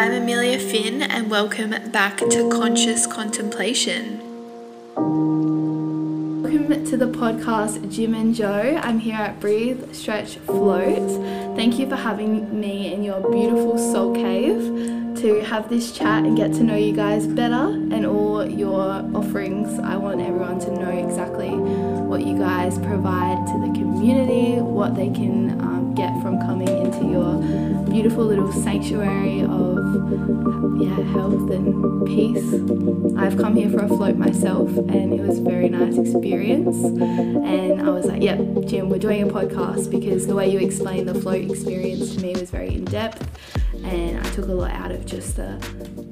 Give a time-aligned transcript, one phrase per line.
[0.00, 4.18] I'm Amelia Finn, and welcome back to Conscious Contemplation.
[6.42, 8.80] Welcome to the podcast, Jim and Joe.
[8.82, 11.54] I'm here at Breathe, Stretch, Float.
[11.54, 14.62] Thank you for having me in your beautiful soul cave
[15.20, 18.80] to have this chat and get to know you guys better and all your
[19.14, 19.78] offerings.
[19.80, 25.10] I want everyone to know exactly what you guys provide to the community, what they
[25.10, 27.34] can um, get from coming into your
[27.90, 29.78] beautiful little sanctuary of
[30.80, 32.54] yeah health and peace.
[33.18, 36.76] I've come here for a float myself, and it was a very nice experience.
[36.84, 41.08] And I was like, "Yep, Jim, we're doing a podcast because the way you explained
[41.08, 43.26] the float experience to me was very in depth."
[43.84, 45.52] and I took a lot out of just the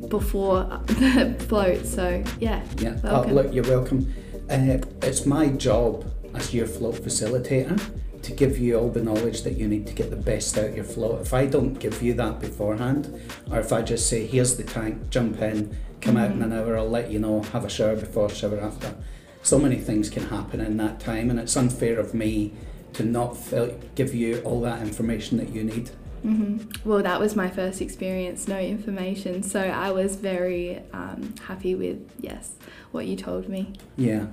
[0.09, 1.85] before the float.
[1.87, 2.65] So yeah.
[2.79, 2.99] Yeah.
[3.05, 4.13] Oh, look, you're welcome.
[4.51, 6.05] Uh, it's my job
[6.35, 7.79] as your float facilitator
[8.23, 10.77] to give you all the knowledge that you need to get the best out of
[10.77, 11.21] your float.
[11.21, 15.11] If I don't give you that beforehand, or if I just say, "Here's the tank,
[15.11, 16.25] jump in, come mm-hmm.
[16.25, 18.95] out in an hour, I'll let you know, have a shower before, shower after."
[19.43, 22.53] So many things can happen in that time, and it's unfair of me
[22.95, 23.37] to not
[23.95, 25.91] give you all that information that you need.
[26.25, 26.89] Mm-hmm.
[26.89, 29.43] Well, that was my first experience, no information.
[29.43, 32.53] So I was very um, happy with, yes,
[32.91, 33.73] what you told me.
[33.97, 34.27] Yeah,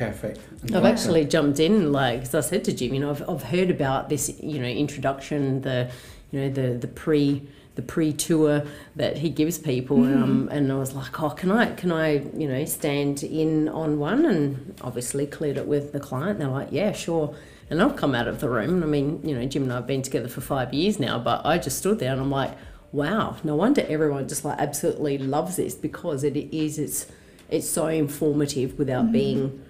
[0.00, 0.40] perfect.
[0.74, 3.70] I've actually jumped in, like, as I said to Jim, you know, I've, I've heard
[3.70, 5.90] about this, you know, introduction, the,
[6.30, 8.64] you know, the, the pre the pre-tour
[8.96, 10.22] that he gives people mm.
[10.22, 14.00] um, and I was like oh can I can I you know stand in on
[14.00, 17.32] one and obviously cleared it with the client they're like yeah sure
[17.70, 19.76] and I've come out of the room, and I mean, you know, Jim and I
[19.76, 22.50] have been together for five years now, but I just stood there and I'm like,
[22.90, 27.06] wow, no wonder everyone just like absolutely loves this because it is, it's,
[27.48, 29.12] it's so informative without mm-hmm.
[29.12, 29.64] being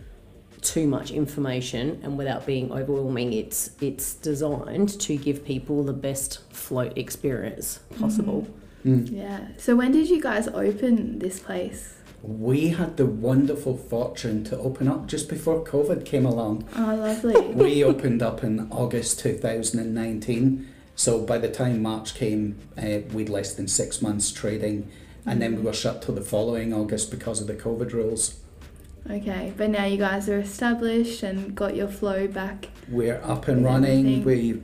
[0.63, 3.33] too much information and without being overwhelming.
[3.33, 8.43] It's, it's designed to give people the best float experience possible.
[8.43, 8.57] Mm-hmm.
[8.81, 9.13] Mm.
[9.13, 9.49] Yeah.
[9.59, 12.01] So when did you guys open this place?
[12.23, 16.69] we had the wonderful fortune to open up just before COVID came along.
[16.77, 17.41] Oh, lovely.
[17.55, 20.69] we opened up in August 2019.
[20.95, 24.91] So by the time March came, uh, we'd less than six months trading,
[25.25, 28.40] and then we were shut till the following August because of the COVID rules.
[29.09, 32.69] Okay, but now you guys are established and got your flow back.
[32.89, 34.25] We're up and running.
[34.25, 34.63] We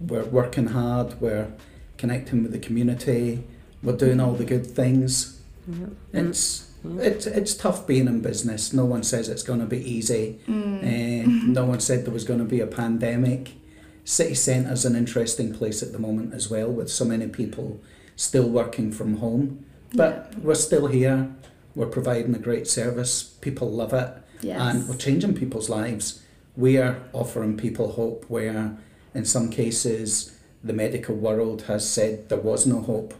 [0.00, 1.20] we're working hard.
[1.20, 1.52] We're
[1.98, 3.44] connecting with the community.
[3.82, 5.40] We're doing all the good things.
[5.70, 6.16] Mm-hmm.
[6.16, 8.72] It's it's it's tough being in business.
[8.72, 10.40] No one says it's going to be easy.
[10.48, 10.82] Mm.
[10.82, 13.52] Uh, no one said there was going to be a pandemic.
[14.04, 17.80] City centre is an interesting place at the moment as well, with so many people
[18.16, 19.64] still working from home.
[19.94, 20.38] But yeah.
[20.42, 21.34] we're still here.
[21.74, 23.22] We're providing a great service.
[23.40, 24.60] People love it, yes.
[24.60, 26.22] and we're changing people's lives.
[26.56, 28.76] We are offering people hope where,
[29.14, 33.14] in some cases, the medical world has said there was no hope.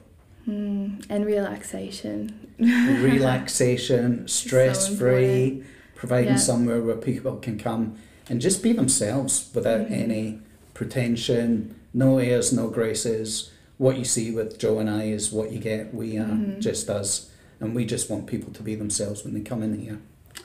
[0.48, 2.52] Mm, and relaxation.
[2.58, 6.36] relaxation, stress so free, providing yeah.
[6.36, 7.96] somewhere where people can come
[8.28, 9.94] and just be themselves without mm-hmm.
[9.94, 10.40] any
[10.74, 13.50] pretension, no airs, no graces.
[13.78, 15.94] What you see with Joe and I is what you get.
[15.94, 16.60] We are mm-hmm.
[16.60, 17.29] just us,
[17.60, 20.00] and we just want people to be themselves when they come in here.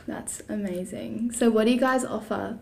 [0.07, 1.31] That's amazing.
[1.31, 2.59] So, what do you guys offer?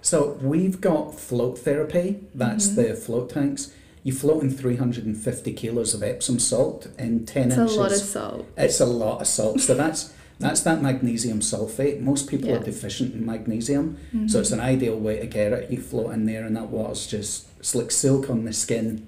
[0.00, 2.82] So, we've got float therapy, that's mm-hmm.
[2.82, 3.72] the float tanks
[4.04, 7.70] you float in 350 kilos of Epsom salt in 10 it's inches.
[7.70, 8.48] It's a lot of salt.
[8.56, 9.60] It's a lot of salt.
[9.60, 12.00] So that's that's that magnesium sulfate.
[12.00, 12.56] Most people yeah.
[12.56, 14.26] are deficient in magnesium, mm-hmm.
[14.26, 15.70] so it's an ideal way to get it.
[15.70, 19.06] You float in there, and that water's just it's like silk on the skin.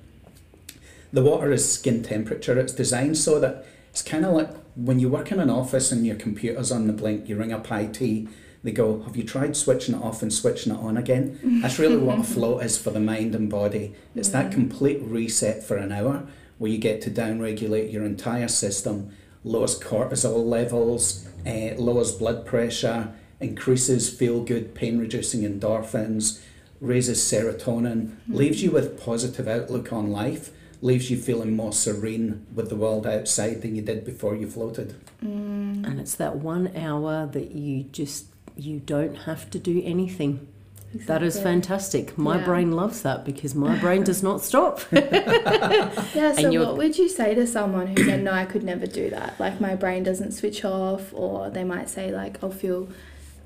[1.12, 2.59] The water is skin temperature.
[2.59, 6.05] It's designed so that it's kind of like when you work in an office and
[6.05, 7.28] your computer's on the blink.
[7.28, 8.28] You ring up IT
[8.65, 11.38] they go, Have you tried switching it off and switching it on again?
[11.62, 13.94] That's really what a float is for the mind and body.
[14.16, 16.27] It's that complete reset for an hour
[16.59, 23.12] where you get to downregulate your entire system, lowers cortisol levels, uh, lowers blood pressure,
[23.38, 26.43] increases feel good, pain reducing endorphins,
[26.81, 28.34] raises serotonin, mm-hmm.
[28.34, 30.50] leaves you with positive outlook on life
[30.84, 34.94] leaves you feeling more serene with the world outside than you did before you floated.
[35.25, 35.82] Mm.
[35.87, 40.47] And it's that one hour that you just you don't have to do anything.
[40.93, 41.06] Exactly.
[41.06, 42.19] That is fantastic.
[42.19, 42.44] My yeah.
[42.44, 44.81] brain loves that because my brain does not stop.
[44.93, 49.08] yeah, so what would you say to someone who said, No, I could never do
[49.11, 49.41] that?
[49.41, 52.91] Like, my brain doesn't switch off, or they might say, like, I'll feel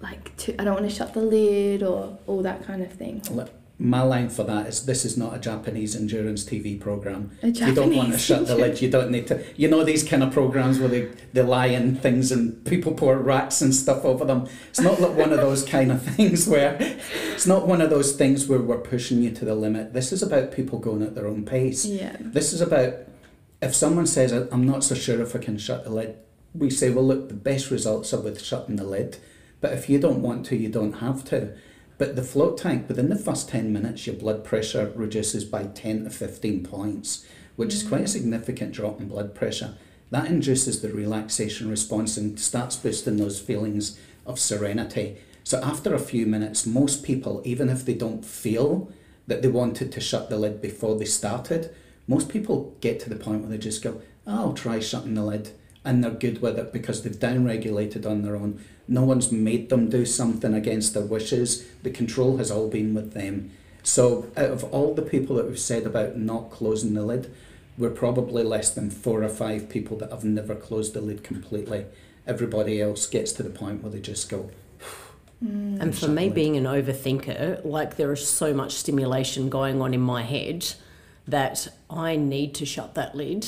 [0.02, 3.22] like too, I don't want to shut the lid, or all that kind of thing
[3.80, 7.30] my line for that is this is not a Japanese endurance TV program.
[7.42, 8.82] you don't want to shut the lid.
[8.88, 9.44] You don't need to.
[9.56, 13.16] You know these kind of programs where they, they lie in things and people pour
[13.18, 14.48] rats and stuff over them.
[14.70, 18.16] It's not like one of those kind of things where it's not one of those
[18.16, 19.92] things where we're pushing you to the limit.
[19.92, 21.84] This is about people going at their own pace.
[21.84, 22.16] Yeah.
[22.18, 22.94] This is about
[23.60, 26.16] if someone says, I'm not so sure if I can shut the lid,
[26.54, 29.18] we say, well, look, the best results are with shutting the lid.
[29.60, 31.54] But if you don't want to, you don't have to.
[31.98, 36.04] But the float tank, within the first 10 minutes, your blood pressure reduces by 10
[36.04, 38.08] to 15 points, which is quite a mm.
[38.08, 39.74] significant drop in blood pressure.
[40.10, 45.18] That induces the relaxation response and starts boosting those feelings of serenity.
[45.42, 48.90] So after a few minutes, most people, even if they don't feel
[49.26, 51.74] that they wanted to shut the lid before they started,
[52.06, 55.24] most people get to the point where they just go, oh, I'll try shutting the
[55.24, 55.50] lid.
[55.84, 58.62] And they're good with it because they've downregulated on their own.
[58.88, 61.66] No one's made them do something against their wishes.
[61.82, 63.52] The control has all been with them.
[63.82, 67.32] So, out of all the people that we've said about not closing the lid,
[67.76, 71.86] we're probably less than four or five people that have never closed the lid completely.
[72.26, 74.50] Everybody else gets to the point where they just go.
[75.44, 75.80] Mm.
[75.80, 80.00] And for me, being an overthinker, like there is so much stimulation going on in
[80.00, 80.74] my head
[81.26, 83.46] that I need to shut that lid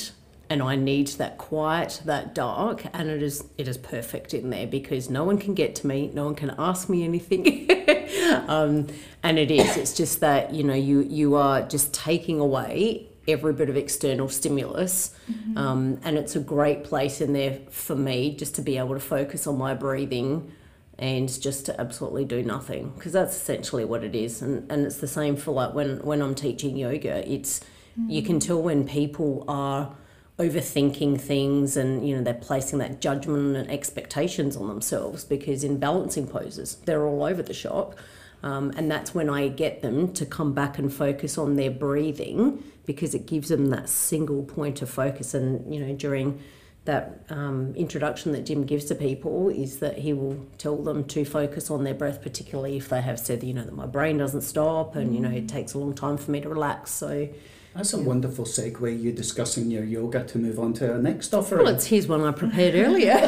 [0.51, 4.67] and I need that quiet, that dark, and it is it is perfect in there
[4.67, 7.71] because no one can get to me, no one can ask me anything,
[8.49, 8.89] um,
[9.23, 9.77] and it is.
[9.77, 14.29] It's just that you know you you are just taking away every bit of external
[14.29, 15.57] stimulus, mm-hmm.
[15.57, 19.01] um, and it's a great place in there for me just to be able to
[19.01, 20.51] focus on my breathing
[20.99, 24.99] and just to absolutely do nothing because that's essentially what it is and, and it's
[24.99, 27.63] the same for like when when i'm teaching yoga it's
[27.99, 28.13] mm.
[28.13, 29.97] you can tell when people are
[30.41, 35.79] overthinking things and you know they're placing that judgment and expectations on themselves because in
[35.79, 37.97] balancing poses they're all over the shop.
[38.43, 42.65] Um, and that's when i get them to come back and focus on their breathing
[42.87, 45.35] because it gives them that single point of focus.
[45.35, 46.41] And you know during
[46.87, 51.25] that um, introduction that Jim gives to people is that he will tell them to
[51.25, 54.41] focus on their breath, particularly if they have said, you know, that my brain doesn't
[54.41, 56.91] stop and, you know, it takes a long time for me to relax.
[56.91, 57.29] So
[57.75, 58.03] that's a yeah.
[58.03, 61.65] wonderful segue, you discussing your yoga to move on to our next offering.
[61.65, 63.15] Well, it's here's one I prepared earlier.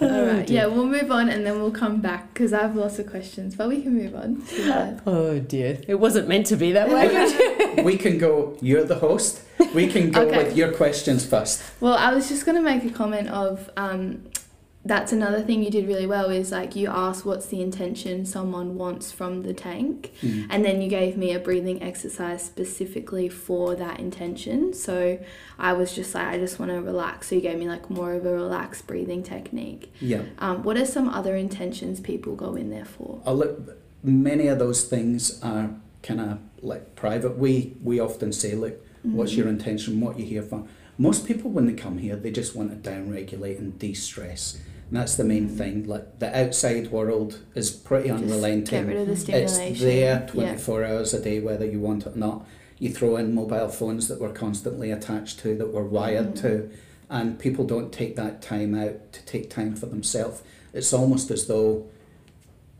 [0.00, 2.98] All right, yeah, we'll move on and then we'll come back because I have lots
[2.98, 4.42] of questions, but we can move on.
[5.06, 7.82] Oh dear, it wasn't meant to be that way.
[7.82, 9.42] we can go, you're the host.
[9.74, 10.44] We can go okay.
[10.44, 11.62] with your questions first.
[11.80, 14.22] Well, I was just going to make a comment of um,
[14.86, 18.76] that's another thing you did really well is like you asked what's the intention someone
[18.76, 20.46] wants from the tank mm.
[20.48, 24.72] and then you gave me a breathing exercise specifically for that intention.
[24.72, 25.18] So
[25.58, 27.28] i was just like i just want to relax.
[27.28, 29.92] So you gave me like more of a relaxed breathing technique.
[30.00, 30.22] Yeah.
[30.38, 33.20] Um, what are some other intentions people go in there for?
[33.26, 35.70] Look, many of those things are
[36.02, 37.36] kind of like private.
[37.36, 39.16] We we often say look mm-hmm.
[39.16, 40.00] what's your intention?
[40.00, 40.66] What you here for?
[40.96, 45.16] Most people when they come here they just want to downregulate and de-stress and that's
[45.16, 45.84] the main thing.
[45.84, 48.86] Like the outside world is pretty Just unrelenting.
[48.86, 49.62] Get rid of the stimulation.
[49.72, 50.88] It's there 24 yeah.
[50.88, 52.46] hours a day, whether you want it or not.
[52.78, 56.40] You throw in mobile phones that we're constantly attached to, that we're wired mm.
[56.42, 56.70] to,
[57.08, 60.42] and people don't take that time out to take time for themselves.
[60.72, 61.88] It's almost as though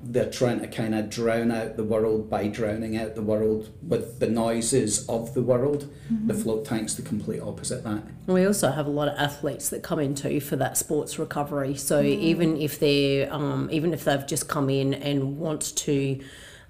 [0.02, 4.20] they're trying to kind of drown out the world by drowning out the world with
[4.20, 5.90] the noises of the world.
[6.12, 6.28] Mm-hmm.
[6.28, 8.02] The float tank's the complete opposite that.
[8.26, 11.76] We also have a lot of athletes that come in too for that sports recovery.
[11.76, 12.06] So mm.
[12.06, 16.20] even if they're um, even if they've just come in and want to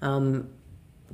[0.01, 0.49] um,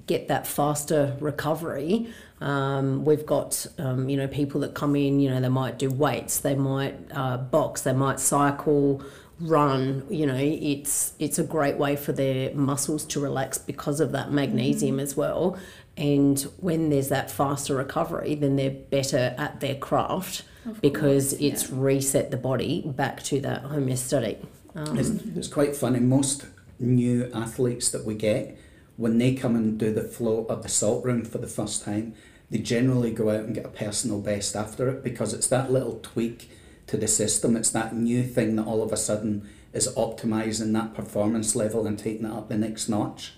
[0.08, 2.08] get that faster recovery.
[2.42, 5.20] Um, we've got um, you know people that come in.
[5.20, 9.02] You know they might do weights, they might uh, box, they might cycle,
[9.40, 14.12] run, you know, it's it's a great way for their muscles to relax because of
[14.12, 15.04] that magnesium mm-hmm.
[15.04, 15.58] as well.
[15.96, 21.42] And when there's that faster recovery, then they're better at their craft of because course,
[21.42, 21.76] it's yeah.
[21.78, 24.44] reset the body back to that homeostatic.
[24.76, 26.00] Um, it's, it's quite funny.
[26.00, 26.46] Most
[26.80, 28.58] new athletes that we get,
[28.98, 32.16] when they come and do the float of the salt room for the first time,
[32.50, 36.00] they generally go out and get a personal best after it because it's that little
[36.02, 36.50] tweak
[36.94, 37.58] to the system.
[37.58, 41.98] It's that new thing that all of a sudden is optimizing that performance level and
[41.98, 43.34] taking it up the next notch.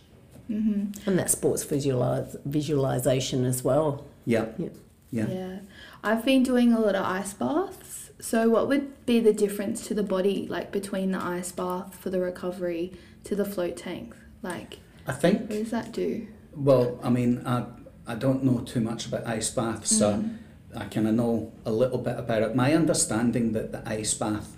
[0.52, 1.10] Mm-hmm.
[1.10, 4.06] And that sports visualize, visualization as well.
[4.26, 4.48] Yeah.
[4.58, 4.70] yeah.
[5.10, 5.28] Yeah.
[5.28, 5.60] Yeah.
[6.04, 8.12] I've been doing a lot of ice baths.
[8.20, 12.10] So, what would be the difference to the body, like between the ice bath for
[12.10, 12.94] the recovery
[13.24, 14.16] to the float tank?
[14.42, 15.42] Like, I think.
[15.42, 16.28] What does that do?
[16.54, 17.66] Well, I mean, I,
[18.06, 20.24] I don't know too much about ice baths, so
[20.76, 22.56] I kind of know a little bit about it.
[22.56, 24.58] My understanding that the ice bath,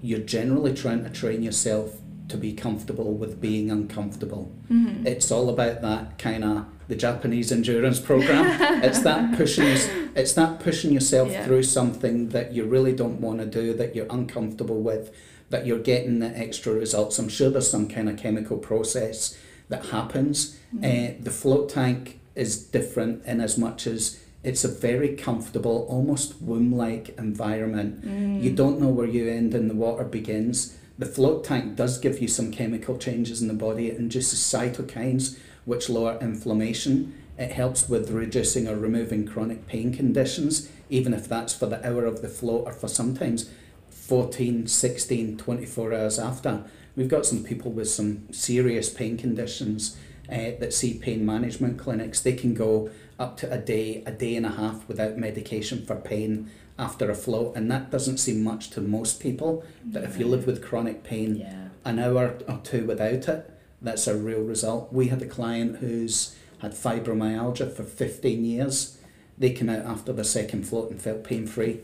[0.00, 4.52] you're generally trying to train yourself to be comfortable with being uncomfortable.
[4.70, 5.06] Mm-hmm.
[5.06, 8.82] It's all about that kind of the Japanese endurance program.
[8.82, 9.66] it's that pushing
[10.14, 11.44] it's that pushing yourself yeah.
[11.44, 15.14] through something that you really don't want to do, that you're uncomfortable with,
[15.50, 17.18] that you're getting the extra results.
[17.18, 19.36] I'm sure there's some kind of chemical process
[19.68, 20.58] that happens.
[20.74, 20.84] Mm-hmm.
[20.84, 26.40] Uh, the float tank is different in as much as it's a very comfortable, almost
[26.40, 28.06] womb like environment.
[28.06, 28.40] Mm.
[28.40, 30.78] You don't know where you end and the water begins.
[30.98, 33.88] The float tank does give you some chemical changes in the body.
[33.88, 37.12] It induces cytokines, which lower inflammation.
[37.36, 42.04] It helps with reducing or removing chronic pain conditions, even if that's for the hour
[42.04, 43.50] of the float or for sometimes
[43.90, 46.62] 14, 16, 24 hours after.
[46.94, 49.96] We've got some people with some serious pain conditions
[50.30, 52.20] uh, that see pain management clinics.
[52.20, 55.96] They can go up to a day, a day and a half without medication for
[55.96, 59.64] pain after a float, and that doesn't seem much to most people.
[59.84, 61.68] But if you live with chronic pain, Yeah.
[61.84, 64.92] an hour or two without it, that's a real result.
[64.92, 68.98] We had a client who's had fibromyalgia for 15 years.
[69.38, 71.80] They came out after the second float and felt pain free.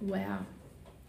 [0.00, 0.40] Wow.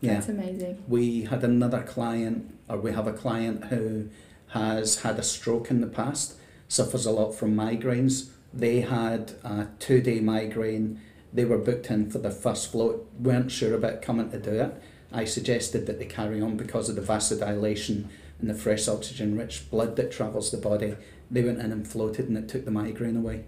[0.01, 0.15] Yeah.
[0.15, 0.83] That's amazing.
[0.87, 4.09] We had another client, or we have a client who
[4.49, 6.35] has had a stroke in the past,
[6.69, 8.29] suffers a lot from migraines.
[8.53, 11.01] They had a two day migraine.
[11.33, 14.81] They were booked in for the first float, weren't sure about coming to do it.
[15.11, 18.05] I suggested that they carry on because of the vasodilation
[18.39, 20.95] and the fresh oxygen rich blood that travels the body.
[21.29, 23.43] They went in and floated and it took the migraine away.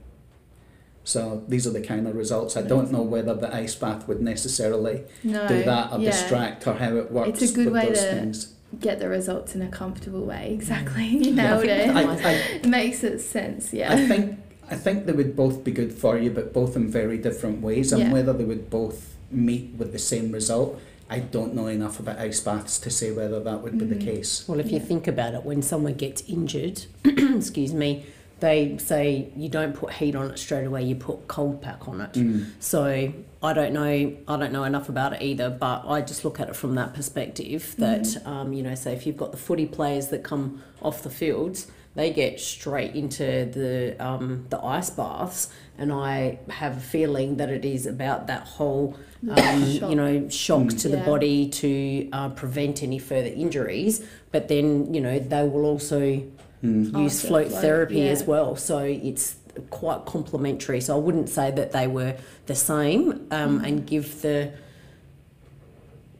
[1.04, 2.56] So these are the kind of results.
[2.56, 5.48] I don't know whether the ice bath would necessarily No.
[5.48, 6.12] do that or yeah.
[6.12, 7.42] distract or how it works.
[7.42, 8.54] It's a good with way those to- things.
[8.80, 10.52] Get the results in a comfortable way.
[10.54, 11.04] Exactly.
[11.12, 11.26] Mm.
[11.26, 12.26] You nailed Yeah, I it.
[12.26, 13.74] I, I, It makes it sense.
[13.74, 13.92] Yeah.
[13.94, 17.18] I think I think they would both be good for you, but both in very
[17.18, 17.92] different ways.
[17.92, 18.12] And Yeah.
[18.14, 22.40] whether they would both meet with the same result, I don't know enough about ice
[22.40, 24.06] baths to say whether that would be the Mhm.
[24.06, 24.46] case.
[24.48, 24.84] Well, if you Yeah.
[24.86, 28.06] think about it, when someone gets injured, excuse me,
[28.42, 32.02] they say you don't put heat on it straight away, you put cold pack on
[32.02, 32.14] it.
[32.14, 32.48] Mm.
[32.60, 34.14] So I don't know.
[34.28, 36.94] I don't know enough about it either, but I just look at it from that
[36.94, 37.76] perspective.
[37.78, 38.28] That Mhm.
[38.28, 41.68] um, you know, say if you've got the footy players that come off the fields,
[41.96, 47.50] they get straight into the um, the ice baths, and I have a feeling that
[47.50, 48.96] it is about that whole
[49.30, 50.82] um, you know shock Mm.
[50.82, 54.04] to the body to uh, prevent any further injuries.
[54.32, 56.24] But then you know they will also
[56.64, 56.98] Mm.
[57.04, 58.06] Use so float float, therapy yeah.
[58.12, 58.56] as well.
[58.56, 59.36] So it's
[59.70, 60.80] quite complementary.
[60.82, 62.16] So I wouldn't say that they were
[62.46, 63.68] the same um, Mm.
[63.68, 64.52] and give the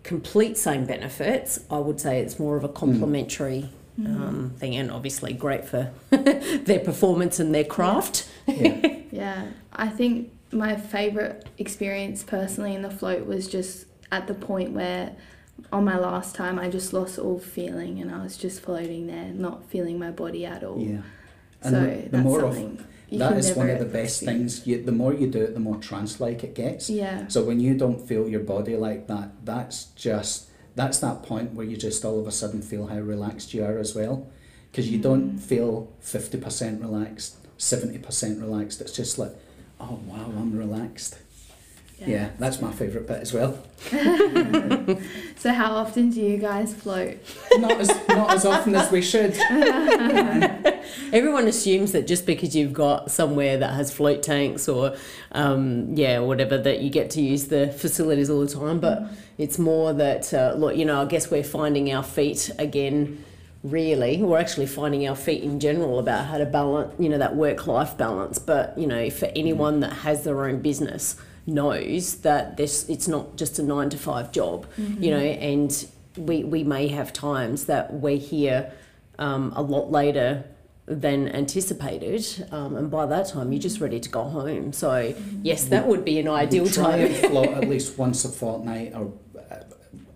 [0.04, 1.60] complete same benefits.
[1.70, 3.70] I would say it's more of a complementary
[4.00, 4.08] Mm.
[4.16, 8.28] um, thing, and obviously great for their performance and their craft.
[8.48, 8.88] Yeah.
[9.14, 14.72] Yeah, I think my favorite experience personally in the float was just at the point
[14.72, 15.12] where
[15.72, 19.26] on my last time I just lost all feeling and I was just floating there,
[19.26, 20.80] not feeling my body at all.
[20.80, 21.02] yeah.
[21.64, 23.86] So And the, the that's more of something you that can is one of the
[23.86, 24.66] best things.
[24.66, 26.90] You, the more you do it, the more trance-like it gets.
[26.90, 27.28] Yeah.
[27.28, 31.66] So when you don't feel your body like that, that's just that's that point where
[31.66, 34.28] you just all of a sudden feel how relaxed you are as well,
[34.72, 35.40] because you don't Mm.
[35.40, 38.80] feel fifty percent relaxed, seventy percent relaxed.
[38.82, 39.34] It's just like,
[39.80, 41.18] oh wow, I'm relaxed.
[42.08, 43.58] Yeah, that's my favourite bit as well.
[45.42, 47.18] So how often do you guys float?
[47.58, 49.36] Not as not as often as we should.
[51.12, 54.96] Everyone assumes that just because you've got somewhere that has float tanks or,
[55.32, 58.80] um, yeah, whatever, that you get to use the facilities all the time.
[58.80, 59.06] But
[59.40, 63.26] it's more that, uh, look, you know, I guess we're finding our feet again,
[63.64, 67.36] really, or actually finding our feet in general about how to balance, you know, that
[67.36, 68.38] work life balance.
[68.38, 73.36] But, you know, for anyone that has their own business, knows that this it's not
[73.36, 77.94] just a nine to five job you know and we we may have times that
[77.94, 78.72] we're here
[79.20, 80.44] um, a lot later
[80.86, 85.66] than anticipated um, and by that time you're just ready to go home so yes
[85.66, 89.14] that would be an ideal time float at least once a fortnight, or
[89.50, 89.64] uh,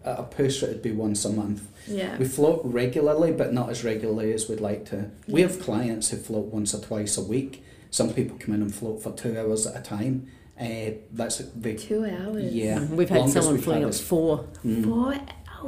[0.05, 1.67] at a push it'd be once a month.
[1.87, 2.17] Yeah.
[2.17, 5.11] We float regularly, but not as regularly as we'd like to.
[5.27, 7.63] We have clients who float once or twice a week.
[7.89, 10.27] Some people come in and float for two hours at a time.
[10.59, 12.53] Uh, that's the Two hours.
[12.53, 12.85] yeah.
[12.85, 15.15] we've had longest someone we've floating had up four Mm, Four
[15.63, 15.67] oh,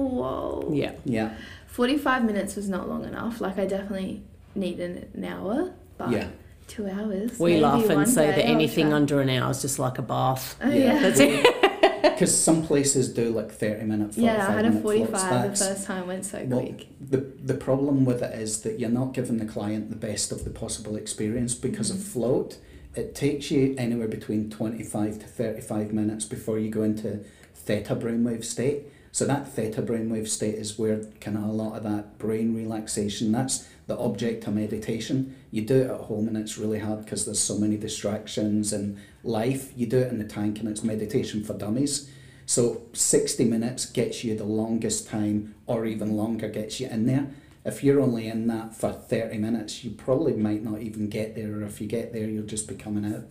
[0.66, 0.70] whoa.
[0.74, 1.34] yeah yeah,
[1.68, 3.42] 45 minutes was not long enough.
[3.42, 4.24] Like I definitely
[4.56, 6.30] need an, an hour, but yeah.
[6.68, 7.38] two hours.
[7.38, 8.96] we laugh and say that anything try.
[8.96, 11.00] under an hour is just like a bath Oh yeah.
[11.00, 11.46] that's it
[12.02, 14.18] Because some places do like thirty minutes.
[14.18, 16.88] Yeah, I had a 45 the first time went so Well, quick.
[17.02, 20.44] the the problem with it is that you're not giving the client the best of
[20.46, 22.02] the possible experience because of Mhm.
[22.14, 22.58] float.
[22.96, 27.24] It takes you anywhere between twenty five to thirty five minutes before you go into
[27.54, 28.84] theta brainwave state.
[29.12, 33.32] So that theta brainwave state is where kind of a lot of that brain relaxation.
[33.32, 35.36] That's the object of meditation.
[35.50, 39.00] You do it at home and it's really hard because there's so many distractions and
[39.24, 39.72] life.
[39.76, 42.12] You do it in the tank and it's meditation for dummies.
[42.46, 47.28] So 60 minutes gets you the longest time, or even longer gets you in there.
[47.68, 51.52] If you're only in that for 30 minutes, you probably might not even get there,
[51.54, 53.30] or if you get there, you'll just be coming out.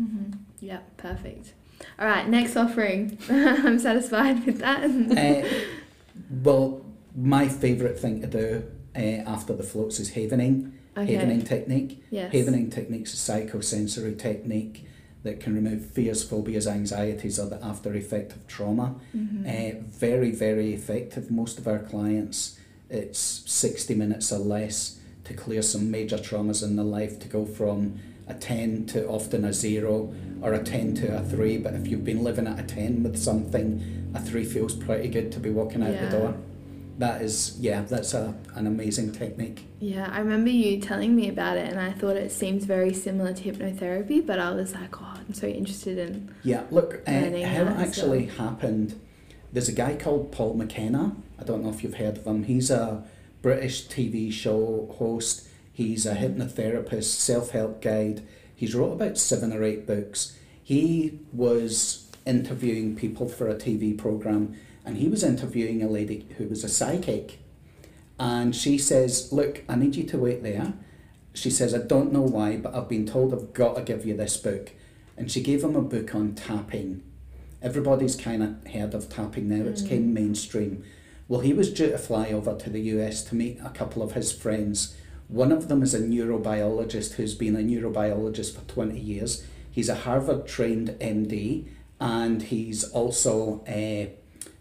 [0.00, 0.32] Mm-hmm.
[0.60, 1.52] Yeah, perfect.
[1.98, 3.18] All right, next offering.
[3.30, 4.84] I'm satisfied with that.
[4.84, 5.48] uh,
[6.42, 6.84] well,
[7.16, 8.64] my favourite thing to do
[8.96, 10.72] uh, after the floats is havening.
[10.96, 11.14] okay.
[11.14, 12.02] Havening technique.
[12.10, 12.32] Yes.
[12.32, 14.88] Havening technique's a psychosensory technique
[15.22, 18.96] that can remove fears, phobias, anxieties, or the after effect of trauma.
[19.16, 19.46] Mhm.
[19.46, 21.30] Uh, very, very effective.
[21.30, 22.58] Most of our clients,
[22.92, 27.44] it's 60 minutes or less to clear some major traumas in the life to go
[27.44, 31.58] from a 10 to often a 0 or a 10 to a 3.
[31.58, 35.32] But if you've been living at a 10 with something, a 3 feels pretty good
[35.32, 36.04] to be walking out Yeah.
[36.08, 36.34] the door.
[36.98, 39.64] That is, yeah, that's a, an amazing technique.
[39.80, 43.32] Yeah, I remember you telling me about it, and I thought it seems very similar
[43.32, 46.32] to hypnotherapy, but I was like, oh, I'm so interested in.
[46.44, 49.00] Yeah, look, uh, how it actually happened.
[49.52, 51.16] There's a guy called Paul McKenna.
[51.42, 52.44] I don't know if you've heard of him.
[52.44, 53.02] He's a
[53.42, 55.48] British TV show host.
[55.72, 58.22] He's a hypnotherapist, self help guide.
[58.54, 60.38] He's wrote about seven or eight books.
[60.62, 66.46] He was interviewing people for a TV program, and he was interviewing a lady who
[66.46, 67.40] was a psychic.
[68.20, 70.74] And she says, Look, I need you to wait there.
[71.34, 74.16] She says, I don't know why, but I've been told I've got to give you
[74.16, 74.70] this book.
[75.16, 77.02] And she gave him a book on tapping.
[77.60, 79.88] Everybody's kind of heard of tapping now, it's hmm.
[79.88, 80.84] came mainstream.
[81.32, 84.12] Well, he was due to fly over to the US to meet a couple of
[84.12, 84.94] his friends.
[85.28, 89.42] One of them is a neurobiologist who's been a neurobiologist for 20 years.
[89.70, 94.12] He's a Harvard trained MD and he's also uh,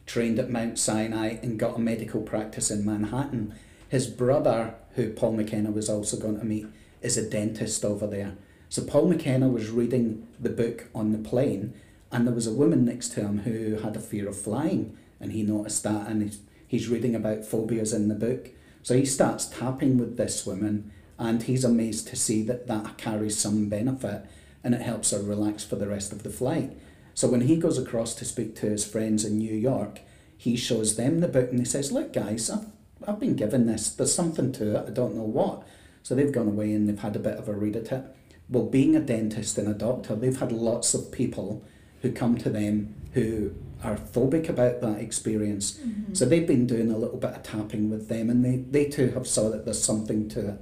[0.05, 3.53] trained at Mount Sinai and got a medical practice in Manhattan.
[3.89, 6.67] His brother, who Paul McKenna was also going to meet,
[7.01, 8.37] is a dentist over there.
[8.69, 11.73] So Paul McKenna was reading the book on the plane,
[12.13, 15.33] and there was a woman next to him who had a fear of flying, and
[15.33, 16.23] he noticed that, and
[16.71, 18.49] he's, reading about phobias in the book.
[18.81, 23.37] So he starts tapping with this woman, and he's amazed to see that that carries
[23.37, 24.25] some benefit,
[24.63, 26.71] and it helps her relax for the rest of the flight.
[27.13, 29.99] So when he goes across to speak to his friends in New York,
[30.37, 32.65] he shows them the book and he says, Look, guys, I've,
[33.05, 33.89] I've been given this.
[33.89, 34.87] There's something to it.
[34.87, 35.67] I don't know what.
[36.03, 38.03] So they've gone away and they've had a bit of a read at it.
[38.49, 41.63] Well, being a dentist and a doctor, they've had lots of people
[42.01, 45.73] who come to them who are phobic about that experience.
[45.73, 46.13] Mm-hmm.
[46.13, 49.11] So they've been doing a little bit of tapping with them and they, they too
[49.11, 50.61] have saw that there's something to it.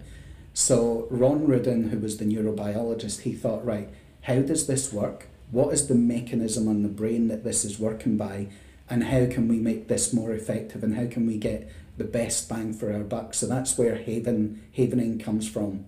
[0.54, 3.90] So Ron Ruden, who was the neurobiologist, he thought, right,
[4.24, 5.28] how does this work?
[5.52, 8.50] What is the mechanism on the brain that this is working by?
[8.90, 10.84] And how can we make this more effective?
[10.84, 13.34] And how can we get the best bang for our buck?
[13.34, 15.86] So that's where haven havening comes from.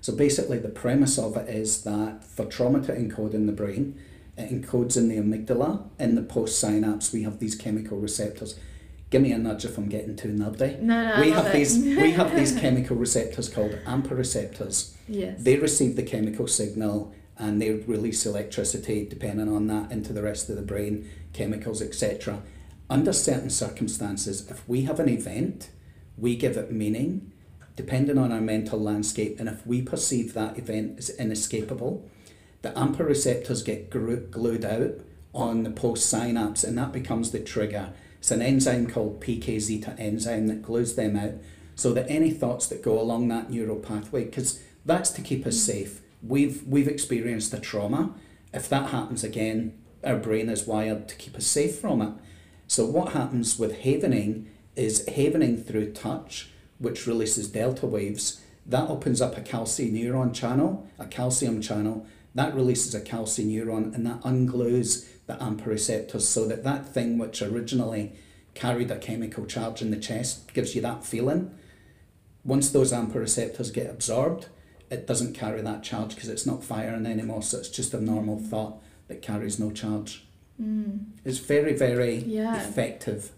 [0.00, 3.98] So basically, the premise of it is that for trauma to encode in the brain,
[4.36, 5.88] it encodes in the amygdala.
[5.98, 8.58] In the post synapse, we have these chemical receptors.
[9.08, 10.80] Give me a nudge if I'm getting too nerdy.
[10.80, 11.52] No, no, we have it.
[11.52, 14.96] these we have these chemical receptors called AMPA receptors.
[15.08, 15.42] Yes.
[15.42, 20.50] They receive the chemical signal and they release electricity depending on that into the rest
[20.50, 22.42] of the brain, chemicals, etc.
[22.90, 25.70] Under certain circumstances, if we have an event,
[26.16, 27.32] we give it meaning
[27.76, 32.08] depending on our mental landscape, and if we perceive that event as inescapable,
[32.66, 35.00] the AMPA receptors get glued out
[35.32, 37.92] on the post synapse, and that becomes the trigger.
[38.18, 41.34] It's an enzyme called PK zeta enzyme that glues them out
[41.76, 45.58] so that any thoughts that go along that neural pathway, because that's to keep us
[45.58, 46.00] safe.
[46.26, 48.14] We've, we've experienced a trauma.
[48.52, 52.14] If that happens again, our brain is wired to keep us safe from it.
[52.66, 58.40] So, what happens with havening is havening through touch, which releases delta waves.
[58.64, 62.04] That opens up a calcium neuron channel, a calcium channel.
[62.36, 67.40] That releases a calcineurin and that unglues the AMPA receptors so that that thing which
[67.40, 68.12] originally
[68.52, 71.50] carried a chemical charge in the chest gives you that feeling.
[72.44, 74.48] Once those AMPA receptors get absorbed,
[74.90, 78.38] it doesn't carry that charge because it's not firing anymore, so it's just a normal
[78.38, 80.26] thought that carries no charge.
[80.62, 81.06] Mm.
[81.24, 82.56] It's very, very Yeah.
[82.68, 83.30] effective.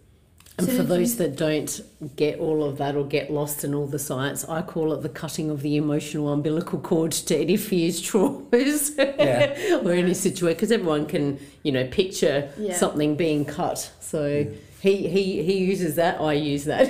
[0.59, 1.81] And So for those that don't
[2.17, 5.09] get all of that or get lost in all the science, I call it the
[5.09, 9.81] cutting of the emotional umbilical cord to any fears, traumas, Yeah.
[9.85, 12.77] or any situation, because everyone can, you know, picture Yeah.
[12.77, 13.93] something being cut.
[14.01, 14.49] So
[14.81, 16.89] he, he, he uses that, I use that.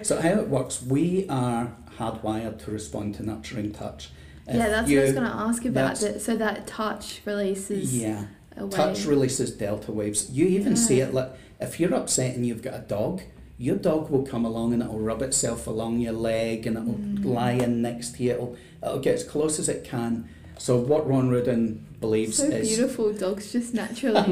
[0.06, 4.10] So how it works, we are hardwired to respond to nurturing touch.
[4.46, 5.96] If yeah, that's what I was going to ask about.
[5.96, 8.26] That, so that touch releases Yeah.
[8.56, 8.70] Away.
[8.70, 10.30] Touch releases delta waves.
[10.30, 13.22] You even see it like if you're upset and you've got a dog,
[13.58, 17.24] your dog will come along and it'll rub itself along your leg and it'll Mm.
[17.24, 18.32] lie in next to you.
[18.32, 20.28] It'll, it'll get as close as it can.
[20.58, 23.12] So what Ron Ruden believes so is beautiful.
[23.12, 24.20] Dogs just naturally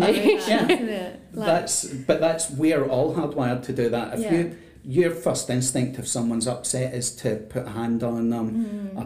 [0.48, 0.64] Yeah.
[0.70, 1.20] isn't it?
[1.32, 4.14] Like, that's but that's we're all hardwired to do that.
[4.14, 4.32] If Yeah.
[4.34, 9.04] you your first instinct if someone's upset is to put a hand on them, uh,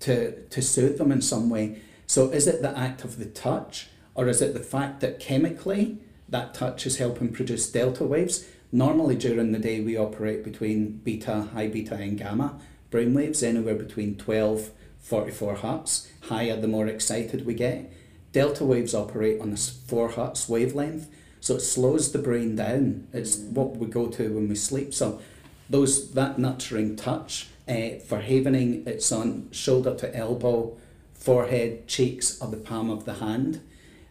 [0.00, 1.78] to to soothe them in some way.
[2.06, 5.98] So is it the act of the touch, or is it the fact that chemically
[6.28, 8.46] that touch is helping produce delta waves?
[8.72, 12.58] Normally during the day we operate between beta, high beta, and gamma
[12.90, 16.10] brain waves, anywhere between 12, 44 hertz.
[16.22, 17.92] Higher, the more excited we get.
[18.32, 21.08] Delta waves operate on a 4 hertz wavelength,
[21.40, 23.06] so it slows the brain down.
[23.12, 24.94] It's what we go to when we sleep.
[24.94, 25.20] So
[25.68, 30.76] those that nurturing touch uh, for havening, it's on shoulder to elbow,
[31.14, 33.60] forehead, cheeks, or the palm of the hand.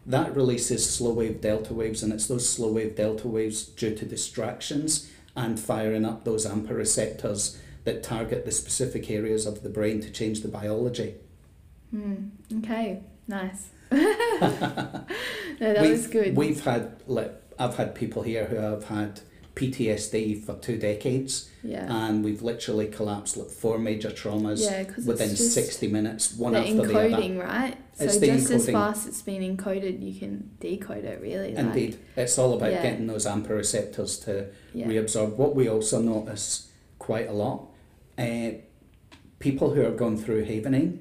[0.06, 4.04] That releases slow wave delta waves, and it's those slow wave delta waves due to
[4.04, 10.00] distractions and firing up those AMPA receptors that target the specific areas of the brain
[10.00, 11.14] to change the biology.
[11.90, 12.28] Hmm.
[12.58, 13.02] Okay.
[13.28, 13.70] Nice.
[13.90, 13.98] no,
[15.58, 16.36] that we've, was good.
[16.36, 19.20] We've had like I've had people here who have had
[19.56, 21.86] PTSD for two decades, yeah.
[21.90, 26.52] and we've literally collapsed like four major traumas Yeah, within it's just sixty minutes, one
[26.52, 27.08] the after the other.
[27.08, 27.76] encoding, right?
[27.94, 28.72] So It's the just as encoding.
[28.72, 31.20] fast it's been encoded, you can decode it.
[31.22, 31.48] Really.
[31.54, 32.82] Like, Indeed, it's all about Yeah.
[32.82, 34.86] getting those AMPA receptors to Yeah.
[34.86, 35.36] reabsorb.
[35.36, 37.68] What we also notice quite a lot,
[38.18, 38.50] uh,
[39.38, 40.98] people who are going through havening,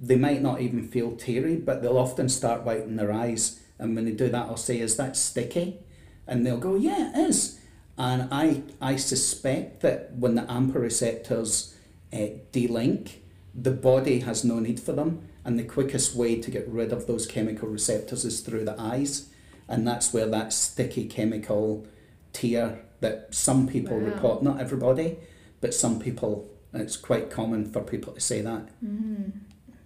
[0.00, 3.58] they might not even feel teary, but they'll often start wiping their eyes.
[3.80, 5.80] And when they do that, I'll say, "Is that sticky?"
[6.28, 7.57] And they'll go, "Yeah, it is."
[7.98, 11.74] And I, I suspect that when the AMPA receptors
[12.12, 13.16] uh, delink,
[13.52, 17.06] the body has no need for them, and the quickest way to get rid of
[17.08, 19.30] those chemical receptors is through the eyes,
[19.68, 21.86] and that's where that sticky chemical
[22.32, 24.04] tear that some people Wow.
[24.04, 25.16] report, not everybody,
[25.60, 28.68] but some people, it's quite common for people to say that.
[28.84, 29.32] Mm.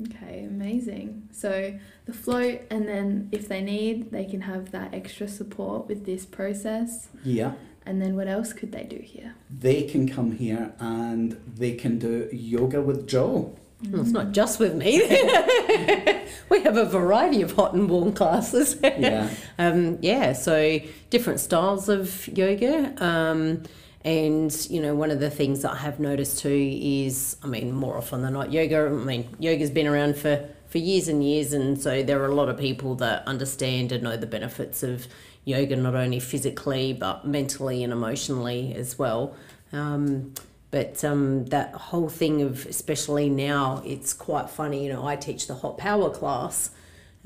[0.07, 1.29] Okay, amazing.
[1.33, 6.05] So the float, and then if they need, they can have that extra support with
[6.05, 7.09] this process.
[7.25, 7.53] Yeah.
[7.85, 9.35] And then what else could they do here?
[9.51, 13.57] They can come here and they can do yoga with Joe.
[13.91, 15.01] Well, it's not just with me.
[16.49, 18.77] we have a variety of hot and warm classes.
[18.83, 19.29] Yeah.
[19.59, 20.79] um, yeah, so
[21.11, 22.95] different styles of yoga.
[23.05, 23.65] Um,
[24.05, 27.73] and, you know, one of the things that I have noticed too is, I mean,
[27.73, 31.53] more often than not, yoga, I mean, yoga's been around for, for years and years.
[31.53, 35.09] And so there are a lot of people that understand and know the benefits of
[35.45, 39.35] yoga, not only physically, but mentally and emotionally as well.
[39.73, 40.35] Um,
[40.71, 44.87] but um, that whole thing of, especially now, it's quite funny.
[44.87, 46.71] You know, I teach the hot power class,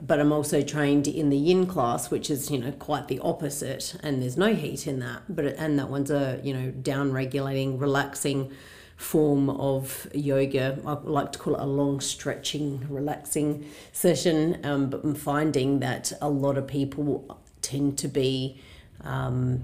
[0.02, 3.94] but I'm also trained in the yin class, which is you know quite the opposite,
[4.02, 5.22] and there's no heat in that.
[5.28, 8.50] But and that one's a you know down regulating, relaxing
[8.96, 10.78] form of yoga.
[10.84, 14.58] I like to call it a long stretching, relaxing session.
[14.64, 18.60] Um, but I'm finding that a lot of people tend to be
[19.02, 19.62] um,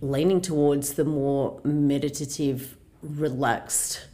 [0.00, 4.06] leaning towards the more meditative, relaxed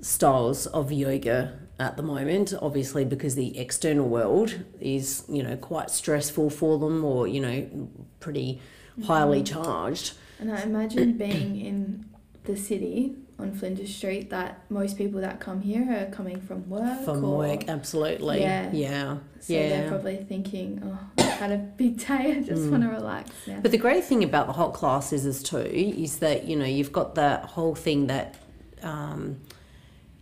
[0.00, 5.90] styles of yoga at the moment obviously because the external world is you know quite
[5.90, 7.88] stressful for them or you know
[8.20, 8.60] pretty
[9.06, 10.14] highly charged.
[10.38, 12.04] And I imagine being in
[12.44, 17.04] the city on Flinders Street that most people that come here are coming from work.
[17.04, 18.70] from or, work absolutely Yeah.
[18.72, 22.70] yeah So yeah they're probably thinking, oh, I've had a big day, I just Mm.
[22.70, 23.58] want to relax now.
[23.60, 26.92] But the great thing about the hot classes is too is that you know you've
[26.92, 28.36] got that whole thing that,
[28.82, 29.40] um,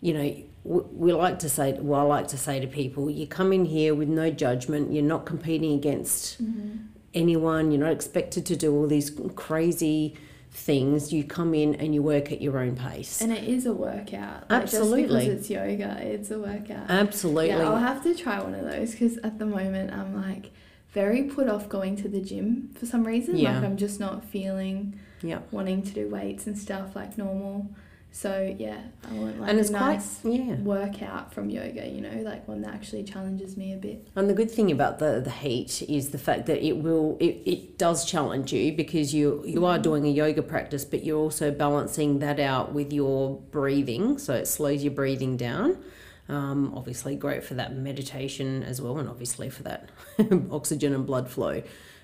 [0.00, 1.72] you know, we like to say.
[1.74, 4.92] Well, I like to say to people, you come in here with no judgment.
[4.92, 6.86] You're not competing against Mhm.
[7.14, 7.72] anyone.
[7.72, 10.14] You're not expected to do all these crazy
[10.52, 11.12] things.
[11.12, 13.20] You come in and you work at your own pace.
[13.20, 14.50] And it is a workout.
[14.50, 15.26] Like, Absolutely.
[15.26, 16.88] Because it's yoga, it's a workout.
[16.88, 17.48] Absolutely.
[17.48, 20.50] Yeah, I'll have to try one of those because at the moment I'm like
[20.92, 23.36] very put off going to the gym for some reason.
[23.36, 23.54] Yeah.
[23.54, 25.40] Like I'm just not feeling yeah.
[25.50, 27.70] wanting to do weights and stuff like normal.
[28.14, 30.56] So yeah, I want like and it's a quite nice yeah.
[30.56, 34.06] workout from yoga, you know, like one that actually challenges me a bit.
[34.14, 37.40] And the good thing about the, the heat is the fact that it will it,
[37.46, 41.50] it does challenge you because you you are doing a yoga practice, but you're also
[41.50, 45.82] balancing that out with your breathing, so it slows your breathing down.
[46.28, 49.88] Um, obviously, great for that meditation as well, and obviously for that
[50.50, 51.62] oxygen and blood flow.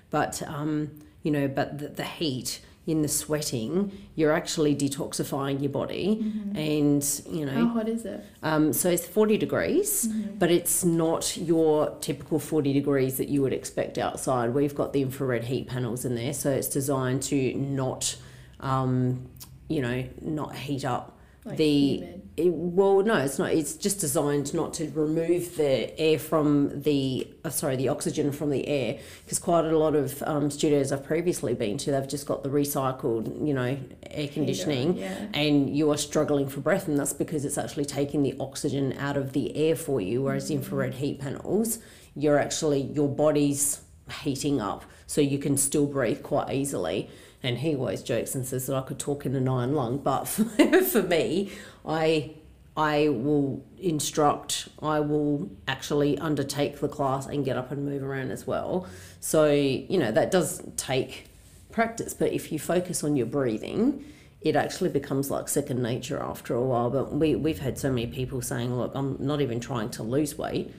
[0.09, 0.89] But um,
[1.21, 7.21] you know, but the, the heat in the sweating, you're actually detoxifying your body, and
[7.29, 8.23] you know, How hot is it?
[8.41, 10.39] um, so it's 40 degrees, Mhm.
[10.39, 14.55] but it's not your typical 40 degrees that you would expect outside.
[14.55, 18.15] We've got the infrared heat panels in there, so it's designed to not,
[18.59, 19.19] um,
[19.67, 22.21] you know, not heat up Like the humid.
[22.39, 23.51] It, well, no, it's not.
[23.51, 28.49] It's just designed not to remove the air from the, uh, sorry, the oxygen from
[28.49, 28.97] the air.
[29.25, 32.49] Because quite a lot of um, studios I've previously been to, they've just got the
[32.49, 33.77] recycled, you know,
[34.09, 35.27] air conditioning, yeah.
[35.33, 39.17] and you are struggling for breath, and that's because it's actually taking the oxygen out
[39.17, 40.23] of the air for you.
[40.23, 41.79] Whereas infrared heat panels,
[42.15, 43.81] you're actually your body's
[44.21, 47.09] heating up, so you can still breathe quite easily
[47.41, 49.99] and he always jokes and says that I could talk in an iron lung.
[49.99, 50.43] But for,
[50.83, 51.51] for me,
[51.85, 52.35] I
[52.75, 54.69] I will instruct.
[54.81, 58.87] I will actually undertake the class and get up and move around as well.
[59.19, 61.29] So you know that does take
[61.71, 62.13] practice.
[62.13, 64.05] But if you focus on your breathing,
[64.41, 66.89] it actually becomes like second nature after a while.
[66.89, 70.37] But we we've had so many people saying, "Look, I'm not even trying to lose
[70.37, 70.73] weight."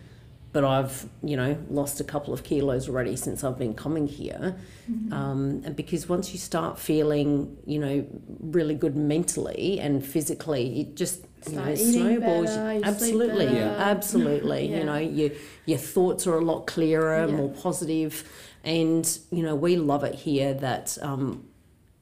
[0.52, 4.56] But I've you know lost a couple of kilos already since I've been coming here,
[4.90, 5.12] mm-hmm.
[5.12, 8.06] um, and because once you start feeling you know
[8.40, 12.46] really good mentally and physically, it just you know, snowballs.
[12.46, 13.74] Better, absolutely, yeah.
[13.78, 14.66] absolutely.
[14.70, 14.78] yeah.
[14.78, 15.30] You know, your
[15.66, 17.36] your thoughts are a lot clearer, Yeah.
[17.36, 18.28] more positive,
[18.64, 20.98] and you know we love it here that.
[21.00, 21.46] Um,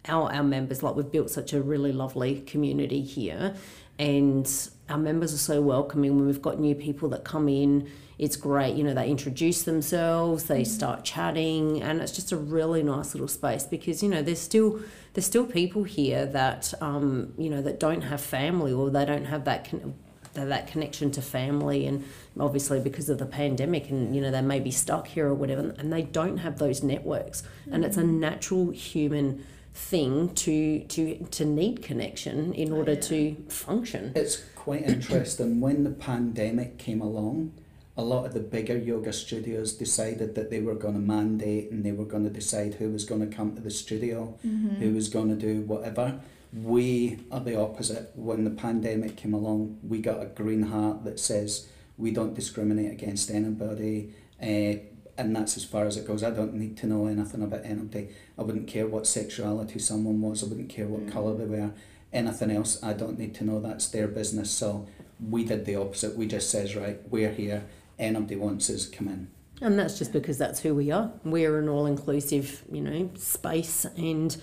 [0.09, 3.55] our, our members like we've built such a really lovely community here
[3.99, 8.37] and our members are so welcoming when we've got new people that come in it's
[8.37, 13.15] great you know they introduce themselves they start chatting and it's just a really nice
[13.15, 14.81] little space because you know there's still
[15.15, 19.27] there's still people here that um, you know that don't have family or they don't
[19.27, 19.95] have that con-
[20.35, 22.05] that connection to family and
[22.39, 25.75] obviously because of the pandemic and you know they may be stuck here or whatever
[25.79, 27.43] and they don't have those networks.
[27.71, 34.13] And it's a natural human thing to to to need connection in order to function.
[34.15, 35.61] It's quite interesting.
[35.61, 37.53] When the pandemic came along,
[37.99, 41.85] a lot of the bigger yoga studios decided that they were going to mandate and
[41.85, 44.39] they were going to decide who was going to come to the studio,
[44.79, 46.21] who was going to do whatever.
[46.53, 48.13] We are the opposite.
[48.15, 52.93] When the pandemic came along, we got a green heart that says we don't discriminate
[52.93, 54.15] against anybody.
[54.41, 54.79] Uh,
[55.19, 56.23] and that's as far as it goes.
[56.23, 58.11] I don't need to know anything about anybody.
[58.39, 60.45] I wouldn't care what sexuality someone was.
[60.45, 61.73] I wouldn't care what colour they were.
[62.13, 63.59] Anything else, I don't need to know.
[63.61, 64.53] That's their business.
[64.53, 64.87] So
[65.21, 66.17] we did the opposite.
[66.17, 67.65] We just says right, we're here.
[67.99, 69.29] Anybody wants us, come in.
[69.61, 71.13] And that's just because that's who we are.
[71.25, 74.37] We're an all-inclusive, you know, space, and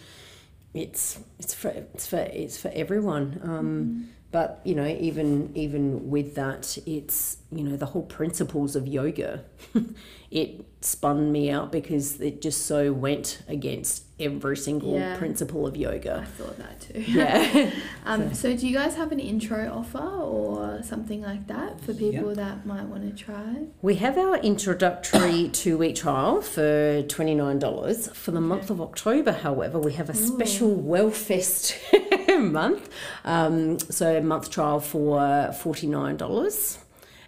[0.74, 3.40] it's it's for it's for it's for everyone.
[3.42, 8.86] Um, But you know, even even with that, it's you know the whole principles of
[8.86, 9.46] yoga.
[10.30, 15.18] it spun me out because it just so went against every single Yeah.
[15.18, 17.02] principle of yoga I thought that too.
[17.02, 17.72] Yeah.
[18.06, 22.30] um, so, do you guys have an intro offer or something like that for people
[22.30, 22.44] Yeah.
[22.44, 23.68] that might want to try?
[23.82, 28.14] We have our introductory two week trial for $29.
[28.14, 31.74] For the month of October, however, we have a special Wellfest
[32.40, 32.90] month.
[33.24, 36.78] Um, so, a month trial for $49.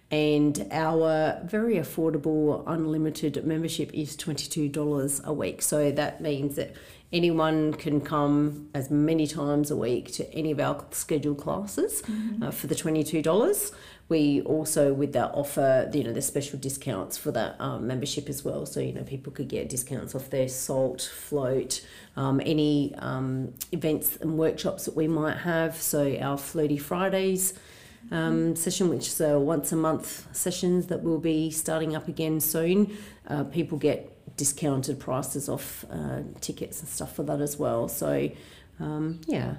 [0.10, 5.62] And our very affordable unlimited membership is $22 a week.
[5.62, 6.76] So that means that
[7.12, 12.04] anyone can come as many times a week to any of our scheduled classes
[12.42, 13.72] uh, for the $22.
[14.10, 18.46] We also, with that, offer you know the special discounts for that um, membership as
[18.46, 18.66] well.
[18.66, 24.18] So you know people could get discounts off their salt, float, um, any um, events
[24.18, 25.76] and workshops that we might have.
[25.76, 27.54] So our Flirty Fridays
[28.12, 32.98] um, session, which is once a month sessions that will be starting up again soon.
[33.28, 37.88] Uh, people get discounted prices off uh, tickets and stuff for that as well.
[37.88, 38.30] So,
[38.80, 39.56] um, yeah.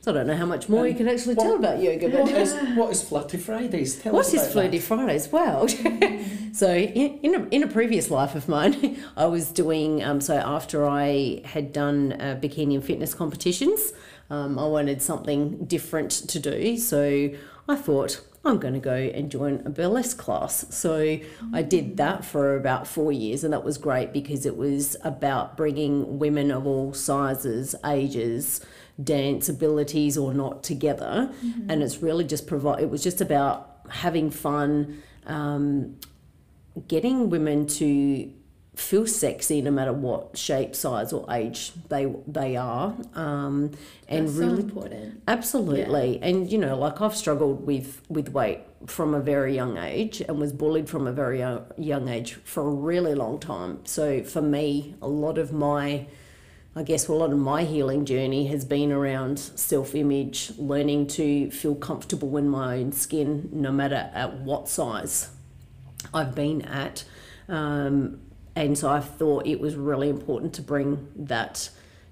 [0.00, 2.52] So I don't know how much more you can actually tell about yoga, but is,
[2.76, 4.02] what is Flirty Fridays?
[4.02, 4.52] Tell what us is that.
[4.80, 5.30] Fridays?
[5.30, 5.68] Well,
[6.52, 10.34] so in, in, a, in a previous life of mine, I was doing, um, so
[10.34, 13.92] after I had done uh, bikini and fitness competitions,
[14.30, 16.76] um, I wanted something different to do.
[16.76, 17.30] So
[17.68, 20.66] I thought, I'm going to go and join a burlesque class.
[20.74, 21.20] So
[21.52, 25.56] I did that for about four years, and that was great because it was about
[25.56, 28.60] bringing women of all sizes, ages,
[29.02, 31.32] dance abilities or not together.
[31.68, 32.80] And it's really just provide.
[32.80, 35.98] It was just about having fun, um,
[36.88, 38.32] getting women to
[38.74, 43.70] feel sexy no matter what shape, size, or age they they are, um,
[44.08, 45.22] and That's really so important.
[45.28, 46.18] Absolutely.
[46.22, 50.38] And you know, like I've struggled with with weight from a very young age and
[50.38, 51.40] was bullied from a very
[51.76, 53.80] young age for a really long time.
[53.84, 56.06] So for me, a lot of my
[56.74, 61.74] I guess a lot of my healing journey has been around self-image, learning to feel
[61.74, 65.28] comfortable in my own skin no matter at what size
[66.14, 67.04] I've been at.
[67.48, 68.20] Um,
[68.56, 71.68] and so I thought it was really important to bring that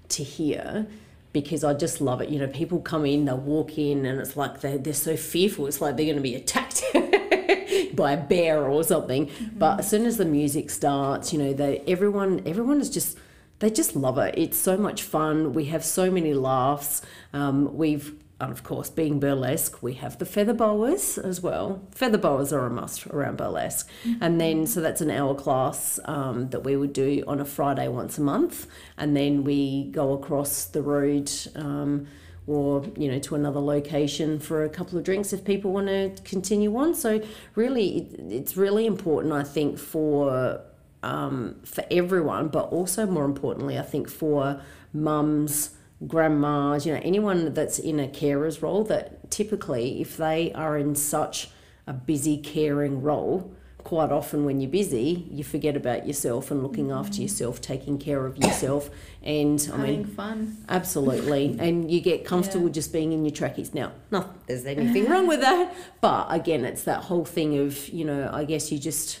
[0.09, 0.87] to here.
[1.33, 2.29] because I just love it.
[2.29, 5.67] You know, people come in, they walk in, and it's like they're, they're so fearful.
[5.67, 6.83] It's like they're going to be attacked
[7.95, 9.27] by a bear or something.
[9.27, 9.57] Mm-hmm.
[9.57, 13.17] But as soon as the music starts, you know, they everyone everyone is just
[13.61, 14.35] they just love it.
[14.37, 15.53] It's so much fun.
[15.53, 17.01] We have so many laughs.
[17.31, 21.79] Um, we've and of course, being burlesque, we have the feather boas as well.
[21.91, 23.87] Feather boas are a must around burlesque.
[24.03, 24.23] Mm-hmm.
[24.23, 27.87] And then, so that's an hour class um, that we would do on a Friday
[27.87, 28.65] once a month.
[28.97, 32.07] And then we go across the road um,
[32.47, 36.11] or, you know, to another location for a couple of drinks if people want to
[36.23, 36.95] continue on.
[36.95, 37.21] So,
[37.53, 40.63] really, it, it's really important, I think, for.
[41.03, 44.61] Um, for everyone, but also more importantly, I think for
[44.93, 45.71] mums,
[46.07, 50.93] grandmas, you know, anyone that's in a carer's role that typically, if they are in
[50.95, 51.49] such
[51.87, 53.51] a busy caring role,
[53.83, 56.99] quite often when you're busy, you forget about yourself and looking mm-hmm.
[56.99, 58.89] after yourself, taking care of yourself,
[59.23, 60.57] and I mean, fun.
[60.69, 62.73] Absolutely, and you get comfortable yeah.
[62.73, 63.73] just being in your trackies.
[63.73, 68.05] Now, not there's anything wrong with that, but again, it's that whole thing of you
[68.05, 69.19] know, I guess you just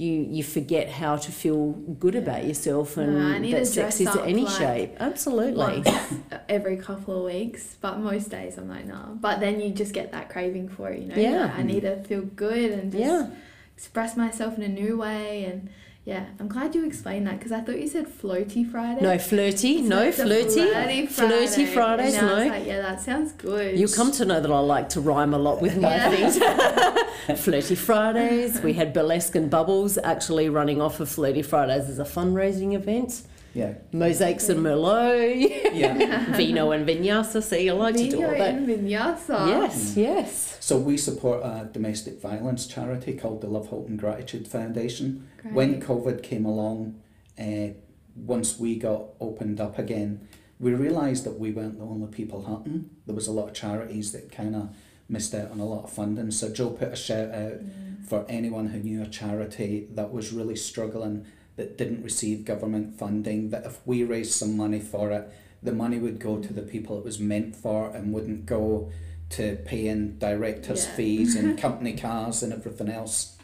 [0.00, 4.44] you you forget how to feel good about yourself and no, that sex is any
[4.44, 4.96] like shape.
[4.98, 5.84] Absolutely.
[6.48, 9.08] every couple of weeks, but most days I'm like, nah.
[9.12, 11.16] But then you just get that craving for it, you know.
[11.16, 11.42] Yeah.
[11.42, 13.30] Like, I need to feel good and just yeah.
[13.76, 15.68] express myself in a new way and
[16.10, 19.00] yeah, I'm glad you explained that because I thought you said floaty Friday.
[19.00, 19.80] No, flirty.
[19.80, 20.48] no, flirty.
[20.48, 21.46] Flirty, Friday.
[21.46, 22.16] flirty Fridays.
[22.20, 22.46] no.
[22.48, 23.78] Like, yeah, that sounds good.
[23.78, 26.10] You come to know that I like to rhyme a lot with my yeah.
[26.10, 27.40] things.
[27.44, 28.60] flirty Fridays.
[28.60, 33.22] We had burlesque and bubbles actually running off of Flirty Fridays as a fundraising event.
[33.54, 33.74] Yeah.
[33.92, 35.74] Mosaics and Merlot.
[35.74, 36.36] Yeah.
[36.36, 37.42] Vino and Vinyasa.
[37.42, 38.54] See, I like Vino to do all that.
[38.54, 39.48] Vino and Vinyasa.
[39.48, 40.56] Yes, yes.
[40.60, 45.28] So we support a domestic violence charity called the Love, Hope and Gratitude Foundation.
[45.38, 45.54] Great.
[45.54, 47.00] When COVID came along,
[47.38, 47.74] uh,
[48.14, 52.90] once we got opened up again, we realised that we weren't the only people hurting.
[53.06, 54.74] There was a lot of charities that kind of
[55.08, 56.30] missed out on a lot of funding.
[56.30, 58.04] So Joe put a shout out mm.
[58.06, 61.26] for anyone who knew a charity that was really struggling
[61.60, 65.30] that didn't receive government funding, that if we raised some money for it,
[65.62, 68.90] the money would go to the people it was meant for and wouldn't go
[69.28, 70.94] to paying directors' yeah.
[70.94, 73.36] fees and company cars and everything else.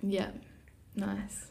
[0.00, 0.30] Yeah,
[0.94, 1.43] nice.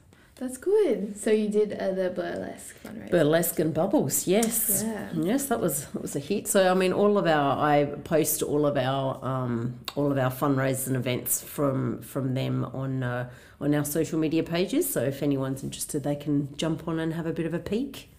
[0.44, 1.18] That's good.
[1.18, 3.12] So you did uh, the burlesque fundraiser.
[3.12, 5.08] Burlesque and bubbles, yes, yeah.
[5.16, 6.50] yes, that was that was a hit.
[6.50, 10.30] So I mean, all of our I post all of our um, all of our
[10.30, 13.30] fundraisers and events from from them on uh,
[13.62, 14.92] on our social media pages.
[14.92, 18.10] So if anyone's interested, they can jump on and have a bit of a peek.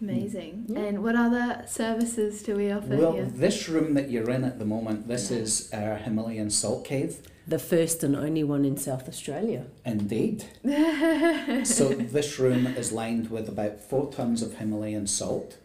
[0.00, 0.64] Amazing.
[0.68, 0.78] Yeah.
[0.78, 3.26] And what other services do we offer well, here?
[3.26, 5.38] this room that you're in at the moment, this yeah.
[5.38, 9.66] is our Himalayan salt cave the first and only one in South Australia.
[9.84, 10.44] Indeed.
[11.64, 15.58] so this room is lined with about four tons of Himalayan salt.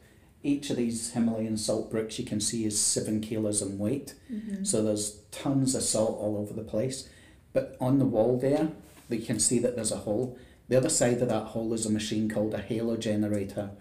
[0.44, 4.14] Each of these Himalayan salt bricks you can see is seven kilos in weight.
[4.32, 4.64] Mm-hmm.
[4.64, 7.10] So there's tons of salt all over the place.
[7.54, 8.70] But on the wall there,
[9.10, 10.38] you can see that there's a hole.
[10.70, 13.72] The other side of that hole is a machine called a halo generator.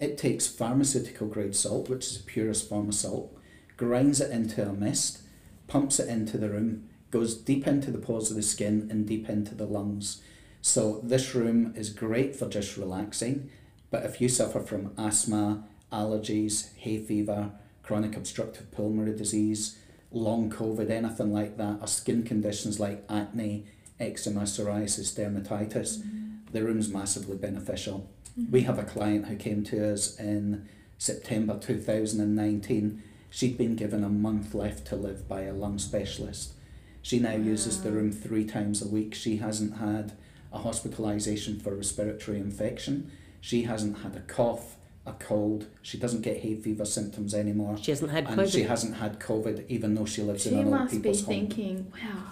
[0.00, 3.34] It takes pharmaceutical grade salt, which is the purest form of salt,
[3.76, 5.22] grinds it into a mist,
[5.68, 9.28] pumps it into the room, goes deep into the pores of the skin and deep
[9.28, 10.20] into the lungs.
[10.60, 13.50] So this room is great for just relaxing,
[13.92, 17.52] but if you suffer from asthma, allergies, hay fever,
[17.84, 19.78] chronic obstructive pulmonary disease,
[20.10, 23.64] long COVID, anything like that, or skin conditions like acne,
[24.00, 26.50] eczema, psoriasis, dermatitis, mm-hmm.
[26.50, 28.10] the room's massively beneficial.
[28.36, 28.50] Mm-hmm.
[28.50, 33.04] We have a client who came to us in September 2019.
[33.30, 36.54] She'd been given a month left to live by a lung specialist.
[37.04, 39.14] She now uses the room three times a week.
[39.14, 40.12] She hasn't had
[40.50, 43.12] a hospitalisation for respiratory infection.
[43.42, 45.66] She hasn't had a cough, a cold.
[45.82, 47.76] She doesn't get hay fever symptoms anymore.
[47.76, 48.50] She hasn't had and COVID.
[48.50, 51.34] she hasn't had COVID, even though she lives she in an old people's home.
[51.34, 52.22] She must be thinking, wow,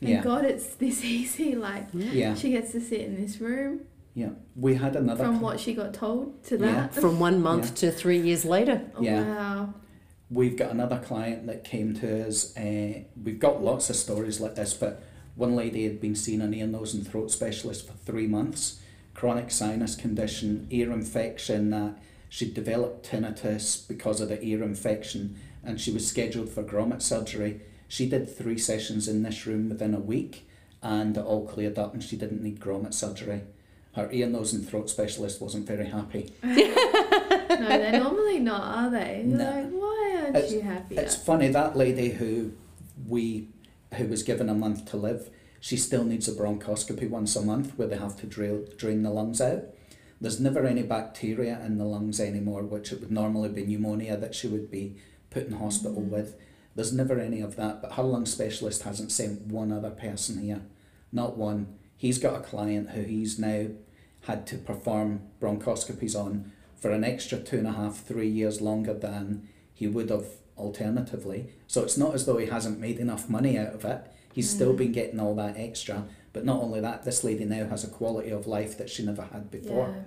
[0.00, 0.22] thank yeah.
[0.24, 1.54] God it's this easy.
[1.54, 2.34] Like, yeah.
[2.34, 3.82] she gets to sit in this room.
[4.14, 5.26] Yeah, we had another.
[5.26, 6.92] From what she got told to that.
[6.92, 7.00] Yeah.
[7.00, 7.90] From one month yeah.
[7.90, 8.82] to three years later.
[8.96, 9.22] Oh, yeah.
[9.22, 9.74] Wow.
[10.30, 12.54] We've got another client that came to us.
[12.56, 15.02] Uh, we've got lots of stories like this, but
[15.36, 18.80] one lady had been seeing an ear, nose, and throat specialist for three months,
[19.14, 21.72] chronic sinus condition, ear infection.
[21.72, 21.94] Uh,
[22.28, 27.62] she'd developed tinnitus because of the ear infection, and she was scheduled for grommet surgery.
[27.86, 30.46] She did three sessions in this room within a week,
[30.82, 33.42] and it all cleared up, and she didn't need grommet surgery.
[33.94, 36.32] Her ear, nose, and throat specialist wasn't very happy.
[36.42, 39.22] no, they're normally not, are they?
[39.24, 39.44] No.
[39.44, 39.72] Like,
[40.36, 40.96] it's, happy?
[40.96, 42.52] It's funny that lady who
[43.06, 43.48] we
[43.94, 47.72] who was given a month to live, she still needs a bronchoscopy once a month
[47.78, 49.64] where they have to drill, drain the lungs out.
[50.20, 54.34] There's never any bacteria in the lungs anymore, which it would normally be pneumonia that
[54.34, 54.96] she would be
[55.30, 56.10] put in hospital Mm.
[56.10, 56.36] with.
[56.74, 60.62] There's never any of that, but her lung specialist hasn't sent one other person here,
[61.12, 61.68] not one.
[61.96, 63.68] He's got a client who he's now
[64.22, 68.94] had to perform bronchoscopies on for an extra two and a half, three years longer
[68.94, 69.48] than
[69.78, 70.26] he would have
[70.56, 71.50] alternatively.
[71.68, 74.00] So it's not as though he hasn't made enough money out of it.
[74.32, 76.04] He's still been getting all that extra.
[76.32, 79.22] But not only that, this lady now has a quality of life that she never
[79.22, 79.88] had before.
[79.94, 80.02] Yeah.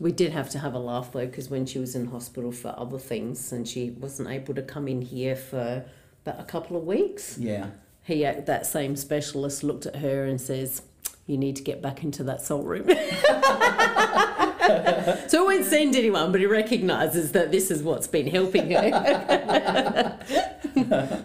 [0.00, 2.74] We did have to have a laugh though, because when she was in hospital for
[2.76, 5.84] other things and she wasn't able to come in here for
[6.26, 7.68] about a couple of weeks, Yeah.
[8.02, 10.82] he uh, that same specialist looked at her and says,
[11.26, 12.88] "You need to get back into that salt room."
[15.28, 20.18] so I won't send anyone, but he recognises that this is what's been helping her.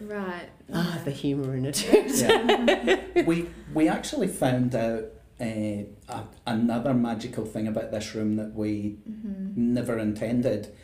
[0.00, 0.48] Right.
[0.74, 1.84] ah, the humour in it.
[2.20, 3.22] yeah.
[3.26, 5.04] we we actually found out
[5.40, 9.74] uh, a, another magical thing about this room that we Mm-hmm.
[9.74, 10.74] never intended.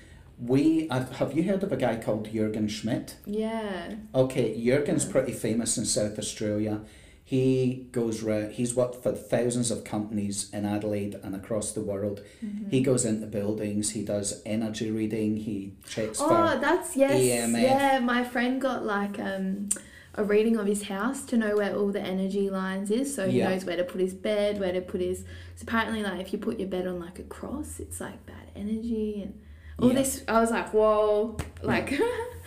[0.40, 3.16] We uh, have you heard of a guy called Jurgen Schmidt?
[3.26, 3.94] Yeah.
[4.14, 6.80] Okay, Jurgen's pretty famous in South Australia.
[7.28, 8.52] He goes round.
[8.52, 12.22] He's worked for thousands of companies in Adelaide and across the world.
[12.42, 12.70] Mm-hmm.
[12.70, 13.90] He goes into buildings.
[13.90, 15.36] He does energy reading.
[15.36, 17.20] He checks Oh, for that's yes.
[17.20, 17.60] EMF.
[17.62, 19.68] Yeah, my friend got like um
[20.14, 23.40] a reading of his house to know where all the energy lines is, so he
[23.40, 23.50] Yeah.
[23.50, 25.18] knows where to put his bed, where to put his.
[25.56, 28.46] So apparently, like if you put your bed on like a cross, it's like bad
[28.56, 29.38] energy and
[29.80, 29.94] all Yeah.
[29.94, 30.22] this.
[30.28, 32.00] I was like, whoa, like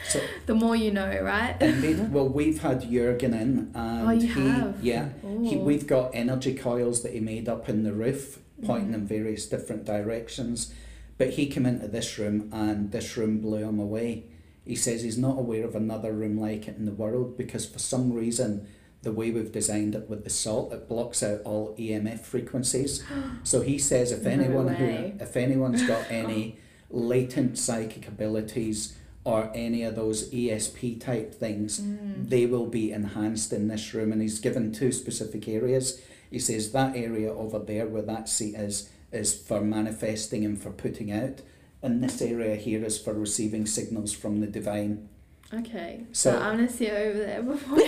[0.10, 1.56] So the more you know, right?
[1.62, 2.12] Indeed.
[2.12, 4.76] Well, we've had Jurgen in, and Oh, you he, have?
[4.84, 5.10] yeah,
[5.44, 5.60] he, Oh.
[5.64, 8.96] we've got energy coils that he made up in the roof, pointing Mm-hmm.
[8.96, 10.74] in various different directions.
[11.18, 14.24] But he came into this room, and this room blew him away.
[14.66, 17.80] He says he's not aware of another room like it in the world because for
[17.80, 18.68] some reason,
[19.04, 23.04] the way we've designed it with the salt, it blocks out all EMF frequencies.
[23.44, 25.14] so he says if No anyone way.
[25.18, 26.58] who, if anyone's got any
[26.92, 32.30] latent psychic abilities or any of those ESP type things, Mm.
[32.30, 34.12] they will be enhanced in this room.
[34.12, 36.00] And he's given two specific areas.
[36.32, 40.72] He says that area over there where that seat is is for manifesting and for
[40.72, 41.42] putting out.
[41.84, 45.10] And this area here is for receiving signals from the divine.
[45.54, 47.78] Okay, So- so I'm gonna sit over there before.
[47.82, 47.86] I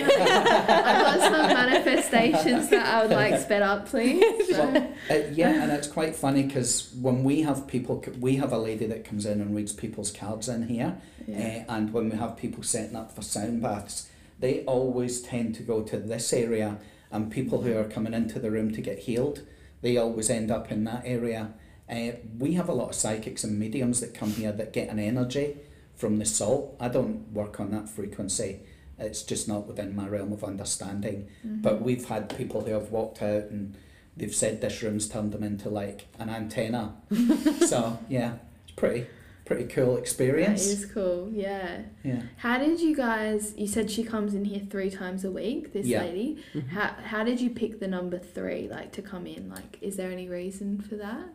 [1.02, 4.48] got some manifestations that I would like sped up, please.
[4.50, 4.62] So.
[5.10, 8.86] Uh, yeah, and it's quite funny because when we have people, we have a lady
[8.86, 10.96] that comes in and reads people's cards in here,
[11.26, 11.64] Yeah.
[11.68, 14.08] uh, and when we have people setting up for sound baths,
[14.40, 16.76] they always tend to go to this area,
[17.10, 19.40] and people who are coming into the room to get healed,
[19.80, 21.54] they always end up in that area.
[21.88, 24.98] Uh, we have a lot of psychics and mediums that come here that get an
[24.98, 25.56] energy
[25.96, 26.76] from the salt.
[26.80, 28.60] I don't work on that frequency.
[28.98, 31.28] It's just not within my realm of understanding.
[31.46, 31.62] Mm-hmm.
[31.62, 33.76] But we've had people who have walked out and
[34.16, 36.94] they've said this room's turned them into like an antenna.
[37.66, 38.34] so yeah,
[38.64, 39.06] it's pretty
[39.44, 40.64] pretty cool That experience.
[40.66, 41.28] is cool.
[41.32, 41.82] Yeah.
[42.02, 42.22] Yeah.
[42.38, 43.52] How did you guys?
[43.58, 45.72] You said she comes in here three times a week.
[45.72, 46.02] This Yeah.
[46.02, 46.38] lady.
[46.70, 48.68] How how did you pick the number three?
[48.70, 49.50] Like to come in?
[49.50, 51.26] Like, is there any reason for that?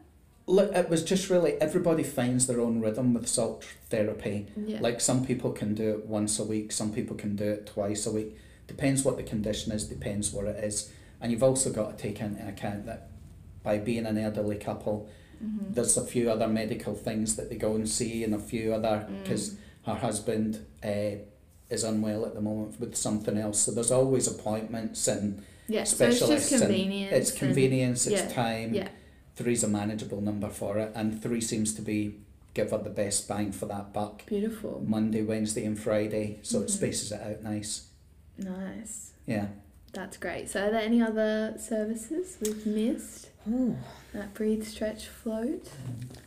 [0.49, 4.47] Look, it was just really everybody finds their own rhythm with salt therapy.
[4.57, 4.79] Yeah.
[4.81, 8.07] Like some people can do it once a week, some people can do it twice
[8.07, 8.35] a week.
[8.67, 10.91] Depends what the condition is, depends what it is.
[11.21, 13.09] And you've also got to take into account that
[13.63, 15.07] by being an elderly couple,
[15.43, 15.75] Mhm.
[15.75, 19.05] there's a few other medical things that they go and see, and a few other
[19.07, 19.23] Mm.
[19.23, 21.11] because her husband uh,
[21.69, 23.59] is unwell at the moment with something else.
[23.59, 25.83] So there's always appointments and yeah.
[25.83, 26.49] So it's specialists.
[26.49, 27.13] just and convenience.
[27.13, 28.07] It's and- convenience.
[28.07, 28.73] yeah, It's time.
[28.73, 28.87] yeah.
[29.39, 32.15] Three's a manageable number for it, and three seems to be
[32.53, 34.25] give her the best bang for that buck.
[34.25, 34.83] Beautiful.
[34.85, 36.71] Monday, Wednesday, and Friday, so it Mhm.
[36.71, 37.85] spaces it out nice.
[38.37, 39.11] Nice.
[39.25, 39.45] Yeah.
[39.93, 40.49] That's great.
[40.49, 43.77] So, are there any other services we've missed Oh,
[44.13, 45.69] at Breathe, Stretch, Float?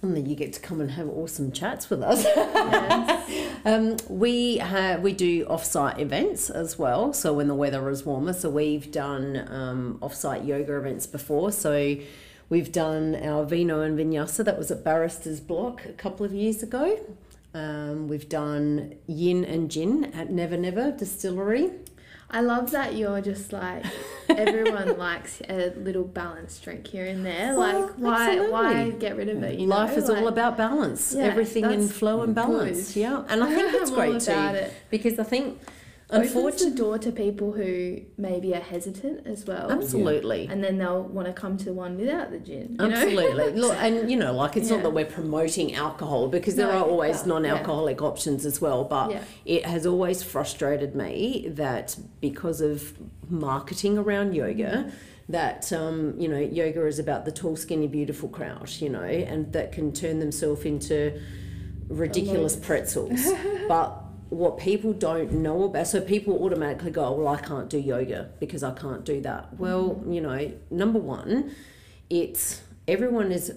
[0.00, 2.24] and then you get to come and have awesome chats with us.
[2.24, 3.48] yes.
[3.64, 7.12] Um, we have we do off-site events as well.
[7.12, 11.52] So when the weather is warmer, so we've done um, off-site yoga events before.
[11.52, 11.96] So
[12.52, 16.62] we've done our Vino and Vinyasa that was at Barrister's Block a couple of years
[16.62, 17.00] ago.
[17.54, 21.70] Um, we've done Yin and Gin at Never Never Distillery.
[22.30, 23.86] I love that you're just like
[24.28, 27.56] everyone likes a little balanced drink here and there.
[27.56, 29.58] Well, like why why get rid of it?
[29.58, 29.96] You Life know?
[30.02, 31.14] is all about balance.
[31.14, 32.92] Yeah, Everything in flow and balance.
[32.92, 33.00] good.
[33.00, 34.74] Yeah, and I think that's great too it.
[34.90, 35.58] because I think
[36.12, 39.70] opens the door to people who maybe are hesitant as well.
[39.70, 40.46] absolutely.
[40.50, 42.76] And then they'll want to come to one without the gin.
[42.78, 43.52] Absolutely.
[43.60, 44.76] Look, and you know, like it's Yeah.
[44.76, 48.84] not that we're promoting alcohol because there No, are always non-alcoholic options as well.
[48.84, 49.24] But Yeah.
[49.44, 52.92] it has always frustrated me that because of
[53.28, 54.92] marketing around yoga,
[55.28, 58.70] that um, you know, yoga is about the tall, skinny, beautiful crowd.
[58.80, 61.18] You know, and that can turn themselves into
[61.88, 63.20] ridiculous pretzels.
[63.68, 64.01] but
[64.32, 68.62] what people don't know about so people automatically go well i can't do yoga because
[68.62, 69.58] i can't do that.
[69.58, 71.54] Well you know number one
[72.08, 73.52] it's everyone is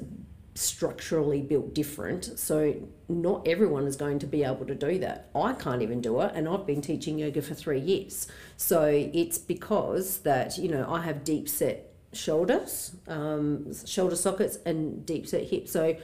[0.53, 2.75] structurally built different so
[3.09, 5.29] not everyone is going to be able to do that.
[5.33, 8.27] I can't even do it and i've been teaching yoga for three years.
[8.57, 15.05] So it's because that you know i have deep set shoulders um, shoulder sockets and
[15.05, 15.71] deep set hips.
[15.71, 15.95] So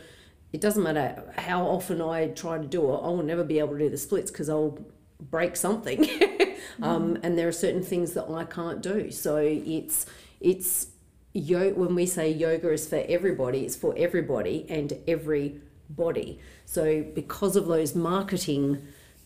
[0.54, 3.74] it doesn't matter how often I try to do it, I will never be able
[3.74, 4.78] to do the splits because I'll
[5.20, 6.08] break something.
[6.82, 9.12] um, and there are certain things that I can't do.
[9.12, 10.06] So it's
[10.40, 10.88] it's
[11.34, 16.40] yo- when we say yoga is for everybody, it's for everybody and everybody.
[16.66, 18.82] So because of those marketing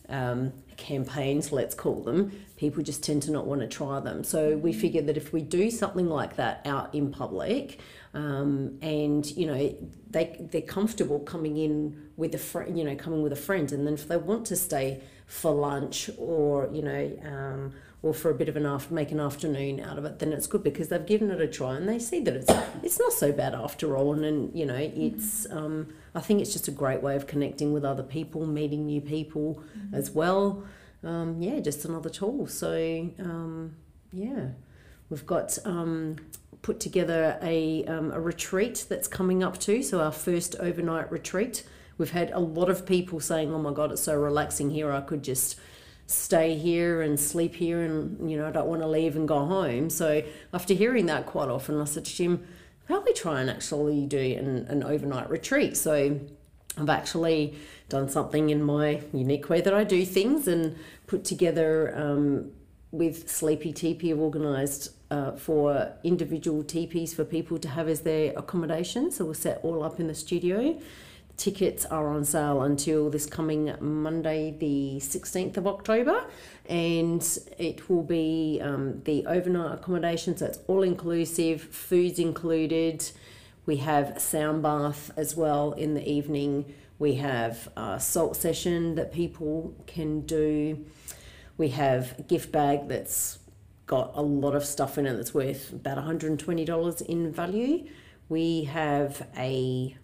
[0.08, 4.24] um, campaigns, let's call them, people just tend to not want to try them.
[4.24, 7.80] So we figure that if we do something like that out in public,
[8.16, 9.76] um, and you know
[10.08, 13.86] they they're comfortable coming in with a friend, you know, coming with a friend, and
[13.86, 17.18] then if they want to stay for lunch or you know.
[17.24, 20.32] Um, or for a bit of an after make an afternoon out of it, then
[20.32, 22.52] it's good because they've given it a try and they see that it's
[22.82, 24.12] it's not so bad after all.
[24.12, 27.72] And, and you know, it's um, I think it's just a great way of connecting
[27.72, 29.60] with other people, meeting new people
[29.92, 30.62] as well.
[31.02, 32.46] Um, yeah, just another tool.
[32.46, 33.74] So um,
[34.12, 34.50] yeah,
[35.08, 36.16] we've got um,
[36.66, 39.84] put together a um, a retreat that's coming up too.
[39.84, 41.62] So our first overnight retreat.
[41.96, 44.90] We've had a lot of people saying, "Oh my God, it's so relaxing here.
[44.92, 45.58] I could just."
[46.08, 49.44] stay here and sleep here and you know I don't want to leave and go
[49.44, 50.22] home so
[50.54, 52.46] after hearing that quite often I said to Jim
[52.86, 56.20] probably try and actually do an, an overnight retreat so
[56.78, 57.56] I've actually
[57.88, 60.76] done something in my unique way that I do things and
[61.08, 62.52] put together um,
[62.90, 68.32] with Sleepy TP have organised uh, for individual teepees for people to have as their
[68.36, 70.78] accommodation so we'll set all up in the studio
[71.36, 76.24] Tickets are on sale until this coming Monday, the 16th of October,
[76.66, 83.10] and it will be um, the overnight accommodation, so it's all inclusive, food's included.
[83.66, 86.72] We have sound bath as well in the evening.
[86.98, 90.86] We have a salt session that people can do.
[91.58, 93.38] We have a gift bag that's
[93.86, 97.86] got a lot of stuff in it that's worth about $120 in value.
[98.28, 99.96] We have a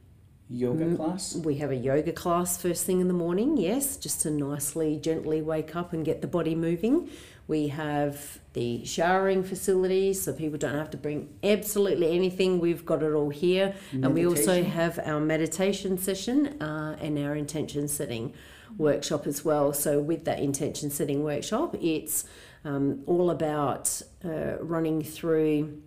[0.48, 1.34] Yoga class.
[1.34, 5.40] we have a yoga class first thing in the morning, yes, just to nicely, gently
[5.40, 7.08] wake up and get the body moving.
[7.48, 12.60] We have the showering facilities, so people don't have to bring absolutely anything.
[12.60, 13.74] We've got it all here.
[13.92, 18.34] And we also have our meditation session uh, and our intention setting
[18.78, 19.72] workshop as well.
[19.72, 22.24] So, with that intention setting workshop, it's
[22.64, 25.82] um, all about uh, running through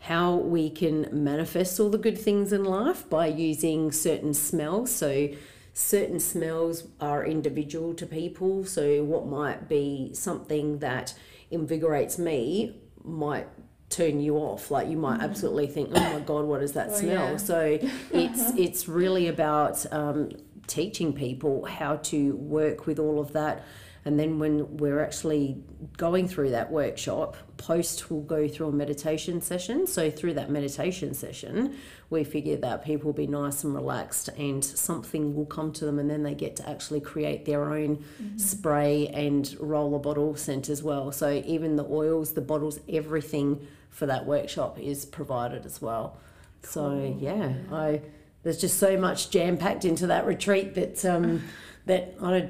[0.00, 4.92] how we can manifest all the good things in life by using certain smells.
[4.94, 5.28] So,
[5.72, 8.64] certain smells are individual to people.
[8.64, 11.14] So, what might be something that
[11.50, 13.46] invigorates me might
[13.88, 16.94] turn you off like you might absolutely think oh my god what is that Oh,
[16.94, 17.36] smell yeah.
[17.38, 17.78] so
[18.12, 20.28] it's it's really about um,
[20.68, 23.64] teaching people how to work with all of that
[24.08, 25.62] and then when we're actually
[25.98, 29.86] going through that workshop, post we'll go through a meditation session.
[29.86, 31.76] So through that meditation session,
[32.08, 35.98] we figure that people will be nice and relaxed and something will come to them
[35.98, 38.38] and then they get to actually create their own mm-hmm.
[38.38, 41.12] spray and roller bottle scent as well.
[41.12, 46.18] So even the oils, the bottles, everything for that workshop is provided as well.
[46.62, 48.00] So yeah, I
[48.48, 51.44] there's just so much jam packed into that retreat that um,
[51.84, 52.48] that I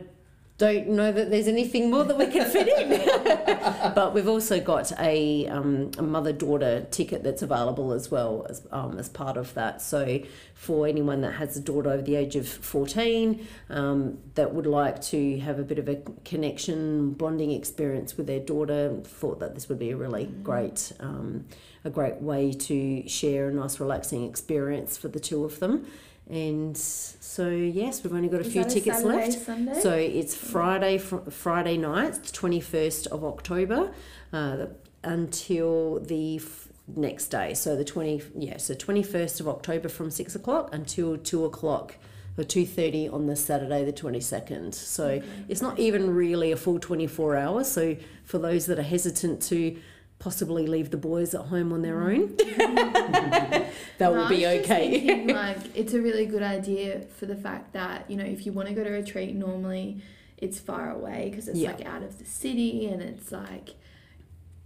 [0.58, 3.94] don't know that there's anything more that we can fit in.
[3.94, 8.66] but we've also got a, um, a mother daughter ticket that's available as well as,
[8.72, 9.80] um, as part of that.
[9.80, 10.20] So,
[10.54, 15.00] for anyone that has a daughter over the age of 14 um, that would like
[15.02, 19.68] to have a bit of a connection, bonding experience with their daughter, thought that this
[19.68, 21.44] would be a really great, um,
[21.84, 25.86] a great way to share a nice, relaxing experience for the two of them.
[26.28, 29.38] And so, yes, we've only got a Is few that a tickets Saturday, left.
[29.46, 29.80] Sunday?
[29.80, 33.92] So it's Friday, fr- Friday night, the twenty first of October,
[34.32, 34.70] uh, the-
[35.04, 37.54] until the f- next day.
[37.54, 41.96] So the twenty, yeah, so twenty first of October from six o'clock until two o'clock
[42.36, 44.72] or 2.30 on the Saturday the 22nd.
[44.72, 47.66] So it's not even really a full 24 hours.
[47.66, 49.76] So for those that are hesitant to
[50.18, 54.90] possibly leave the boys at home on their own, that No, will be okay.
[55.00, 58.52] thinking, like it's a really good idea for the fact that you know if you
[58.52, 60.02] want to go to a retreat, normally
[60.36, 61.72] it's far away because it's Yeah.
[61.72, 63.70] like out of the city, and it's like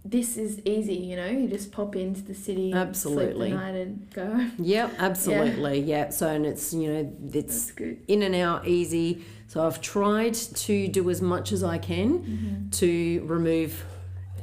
[0.05, 0.95] this is easy.
[0.95, 3.49] You know, you just pop into the city, Absolutely.
[3.49, 4.49] sleep the night, and go.
[4.59, 5.79] Yep, absolutely.
[5.81, 6.09] Yeah.
[6.09, 8.01] So and it's you know it's good.
[8.07, 9.23] in and out easy.
[9.47, 12.69] So I've tried to do as much as I can Mm-hmm.
[12.71, 13.85] to remove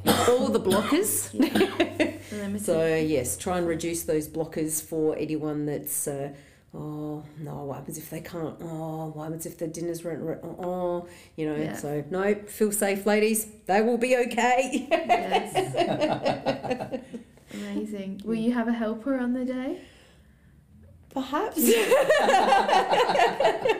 [0.05, 1.29] all the blockers.
[2.59, 6.07] So yes, try and reduce those blockers for anyone that's.
[6.07, 6.33] Uh,
[6.73, 7.65] Oh no!
[7.65, 8.55] What happens if they can't?
[8.61, 10.21] Oh, what happens if the dinner's rent?
[10.41, 11.61] Oh, you know.
[11.61, 11.75] Yeah.
[11.75, 13.45] So no, feel safe, ladies.
[13.65, 14.87] They will be okay.
[14.89, 15.53] yes.
[17.53, 18.21] Amazing.
[18.23, 19.81] Will you have a helper on the day?
[21.13, 21.57] Perhaps.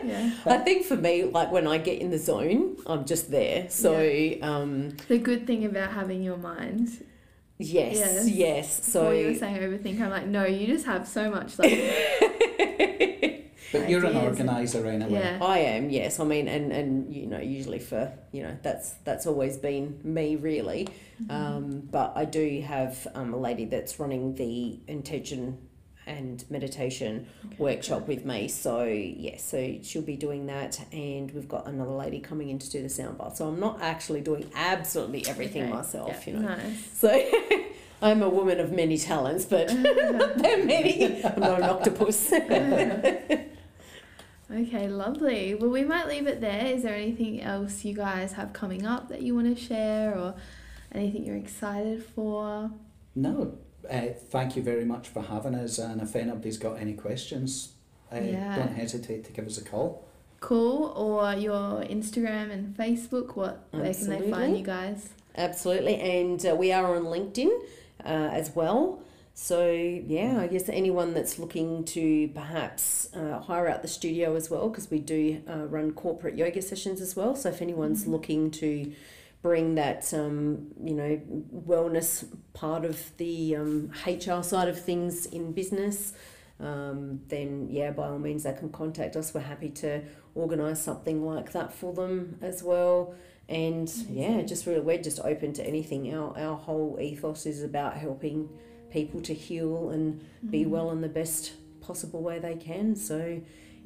[0.03, 0.31] Yeah.
[0.45, 3.69] I think for me, like when I get in the zone, I'm just there.
[3.69, 3.95] So
[4.41, 6.89] um, The good thing about having your mind.
[7.59, 8.29] yes, Yes.
[8.29, 8.83] yes.
[8.85, 10.01] So So you were saying overthink.
[10.01, 11.71] I'm like, no, you just have so much like
[13.71, 14.23] But you're an Ideas.
[14.39, 15.13] organizer anyway.
[15.13, 15.37] yeah.
[15.41, 16.19] I am, yes.
[16.19, 20.35] I mean, and and you know, usually for you know, that's that's always been me
[20.35, 20.89] really.
[21.23, 21.31] Mm-hmm.
[21.31, 25.57] Um, but I do have um, a lady that's running the intention
[26.07, 28.47] and meditation Okay, workshop with me.
[28.47, 32.69] So yes, so she'll be doing that, and we've got another lady coming in to
[32.69, 33.37] do the sound bath.
[33.37, 36.55] So I'm not actually doing absolutely everything Okay, myself, yeah, you know.
[36.55, 36.89] Nice.
[36.93, 37.29] So
[38.01, 41.23] I'm a woman of many talents, but they're many.
[41.23, 42.33] I'm not an octopus.
[44.53, 45.55] Okay, lovely.
[45.55, 46.65] Well, we might leave it there.
[46.65, 50.35] Is there anything else you guys have coming up that you want to share or
[50.91, 52.69] anything you're excited for?
[53.15, 53.57] No,
[53.89, 55.77] uh, thank you very much for having us.
[55.79, 57.73] And if anybody's got any questions,
[58.11, 58.55] uh, Yeah.
[58.55, 60.05] don't hesitate to give us a call.
[60.39, 60.91] Cool.
[60.95, 63.35] Or your Instagram and Facebook.
[63.35, 63.67] What?
[63.71, 65.09] Where can they find you guys?
[65.37, 67.51] Absolutely, and uh, we are on LinkedIn
[68.03, 69.01] uh, as well.
[69.33, 74.49] So yeah, I guess anyone that's looking to perhaps uh, hire out the studio as
[74.49, 77.35] well, because we do uh, run corporate yoga sessions as well.
[77.35, 78.91] So if anyone's looking to
[79.41, 81.19] bring that um, you know
[81.67, 86.13] wellness part of the um, HR side of things in business.
[86.59, 89.33] Um, then yeah, by all means they can contact us.
[89.33, 90.03] We're happy to
[90.35, 93.15] organise something like that for them as well.
[93.49, 96.13] And yeah, just really we're just open to anything.
[96.13, 98.47] Our our whole ethos is about helping
[98.91, 102.95] people to heal and be well in the best possible way they can.
[102.95, 103.41] So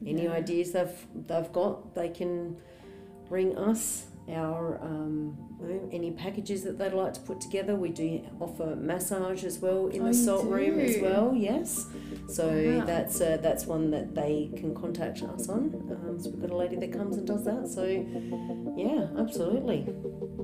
[0.05, 0.33] any Yeah.
[0.33, 2.57] ideas they've they've got, they can
[3.29, 4.05] ring us.
[4.27, 5.37] Our um,
[5.91, 10.01] any packages that they'd like to put together, we do offer massage as well in
[10.01, 11.33] Oh, the salt room as well.
[11.35, 11.85] Yes,
[12.27, 12.85] so Wow.
[12.85, 15.75] that's uh, that's one that they can contact us on.
[16.07, 17.67] Um, so we've got a lady that comes and does that.
[17.67, 17.85] So
[18.75, 19.85] yeah, absolutely,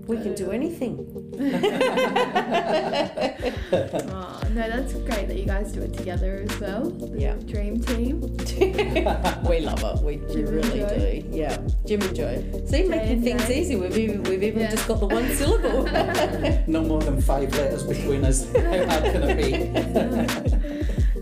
[0.08, 1.08] we can do anything.
[3.74, 6.92] Oh, no, that's great that you guys do it together as well.
[7.16, 7.36] Yeah.
[7.46, 8.20] Dream team.
[9.50, 10.04] we love it.
[10.04, 11.28] We, we really do.
[11.32, 12.44] Yeah, Jim and Joe.
[12.66, 13.62] See, Jay making things Jay.
[13.76, 14.72] We've even, we've even yeah.
[14.72, 15.84] just got the one syllable.
[16.67, 18.45] no more than five letters between us.
[18.55, 19.51] How hard can it be?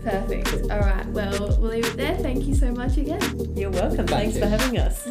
[0.00, 0.70] Perfect.
[0.70, 1.06] All right.
[1.06, 2.16] Well, we'll leave it there.
[2.16, 3.20] Thank you so much again.
[3.56, 4.06] You're welcome.
[4.06, 4.42] Thank Thanks you.
[4.42, 5.06] for having us.